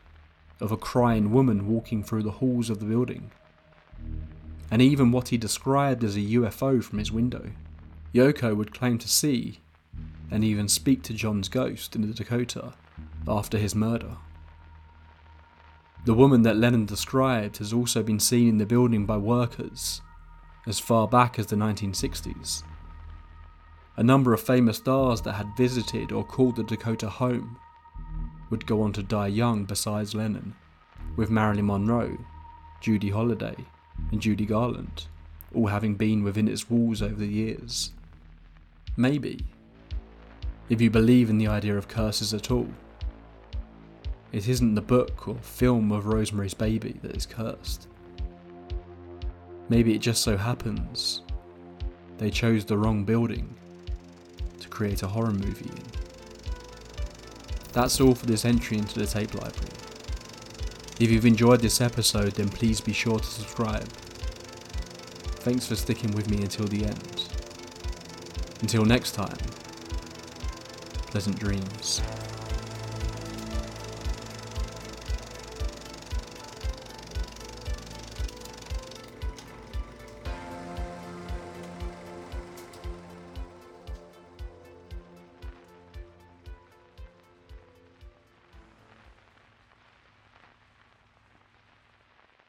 of 0.62 0.72
a 0.72 0.76
crying 0.76 1.32
woman 1.32 1.66
walking 1.66 2.02
through 2.02 2.22
the 2.22 2.30
halls 2.30 2.70
of 2.70 2.78
the 2.78 2.86
building, 2.86 3.30
and 4.70 4.80
even 4.80 5.12
what 5.12 5.28
he 5.28 5.36
described 5.36 6.02
as 6.04 6.16
a 6.16 6.20
UFO 6.20 6.82
from 6.82 6.98
his 6.98 7.12
window. 7.12 7.50
Yoko 8.14 8.56
would 8.56 8.74
claim 8.74 8.98
to 8.98 9.08
see 9.08 9.60
and 10.30 10.44
even 10.44 10.68
speak 10.68 11.02
to 11.02 11.12
John's 11.12 11.48
ghost 11.48 11.94
in 11.94 12.02
the 12.02 12.14
Dakota 12.14 12.72
after 13.28 13.58
his 13.58 13.74
murder. 13.74 14.16
The 16.04 16.14
woman 16.14 16.42
that 16.42 16.56
Lennon 16.56 16.86
described 16.86 17.58
has 17.58 17.72
also 17.72 18.02
been 18.02 18.18
seen 18.18 18.48
in 18.48 18.58
the 18.58 18.66
building 18.66 19.06
by 19.06 19.18
workers 19.18 20.00
as 20.66 20.80
far 20.80 21.06
back 21.06 21.38
as 21.38 21.46
the 21.46 21.56
1960s. 21.56 22.62
A 23.96 24.02
number 24.02 24.32
of 24.32 24.40
famous 24.40 24.78
stars 24.78 25.20
that 25.22 25.34
had 25.34 25.56
visited 25.56 26.12
or 26.12 26.24
called 26.24 26.56
the 26.56 26.64
Dakota 26.64 27.08
home 27.08 27.58
would 28.52 28.66
go 28.66 28.82
on 28.82 28.92
to 28.92 29.02
die 29.02 29.26
young 29.26 29.64
besides 29.64 30.14
Lennon, 30.14 30.54
with 31.16 31.30
Marilyn 31.30 31.66
Monroe, 31.66 32.18
Judy 32.82 33.08
Holliday, 33.08 33.56
and 34.12 34.20
Judy 34.20 34.44
Garland 34.44 35.06
all 35.54 35.68
having 35.68 35.94
been 35.94 36.22
within 36.22 36.48
its 36.48 36.70
walls 36.70 37.02
over 37.02 37.14
the 37.14 37.26
years. 37.26 37.92
Maybe, 38.96 39.44
if 40.68 40.80
you 40.80 40.90
believe 40.90 41.30
in 41.30 41.38
the 41.38 41.46
idea 41.46 41.76
of 41.76 41.88
curses 41.88 42.34
at 42.34 42.50
all, 42.50 42.68
it 44.32 44.48
isn't 44.48 44.74
the 44.74 44.82
book 44.82 45.28
or 45.28 45.36
film 45.36 45.92
of 45.92 46.06
Rosemary's 46.06 46.54
Baby 46.54 46.98
that 47.02 47.16
is 47.16 47.26
cursed. 47.26 47.88
Maybe 49.68 49.94
it 49.94 50.00
just 50.00 50.22
so 50.22 50.36
happens 50.36 51.22
they 52.18 52.30
chose 52.30 52.64
the 52.64 52.76
wrong 52.76 53.04
building 53.04 53.54
to 54.60 54.68
create 54.68 55.02
a 55.02 55.08
horror 55.08 55.32
movie 55.32 55.70
in. 55.70 55.91
That's 57.72 58.00
all 58.00 58.14
for 58.14 58.26
this 58.26 58.44
entry 58.44 58.78
into 58.78 58.98
the 58.98 59.06
tape 59.06 59.34
library. 59.34 59.72
If 61.00 61.10
you've 61.10 61.26
enjoyed 61.26 61.60
this 61.60 61.80
episode, 61.80 62.32
then 62.34 62.48
please 62.48 62.80
be 62.80 62.92
sure 62.92 63.18
to 63.18 63.24
subscribe. 63.24 63.88
Thanks 65.40 65.66
for 65.66 65.74
sticking 65.74 66.12
with 66.12 66.30
me 66.30 66.42
until 66.42 66.66
the 66.66 66.84
end. 66.84 67.24
Until 68.60 68.84
next 68.84 69.12
time, 69.12 69.38
pleasant 71.10 71.38
dreams. 71.40 72.00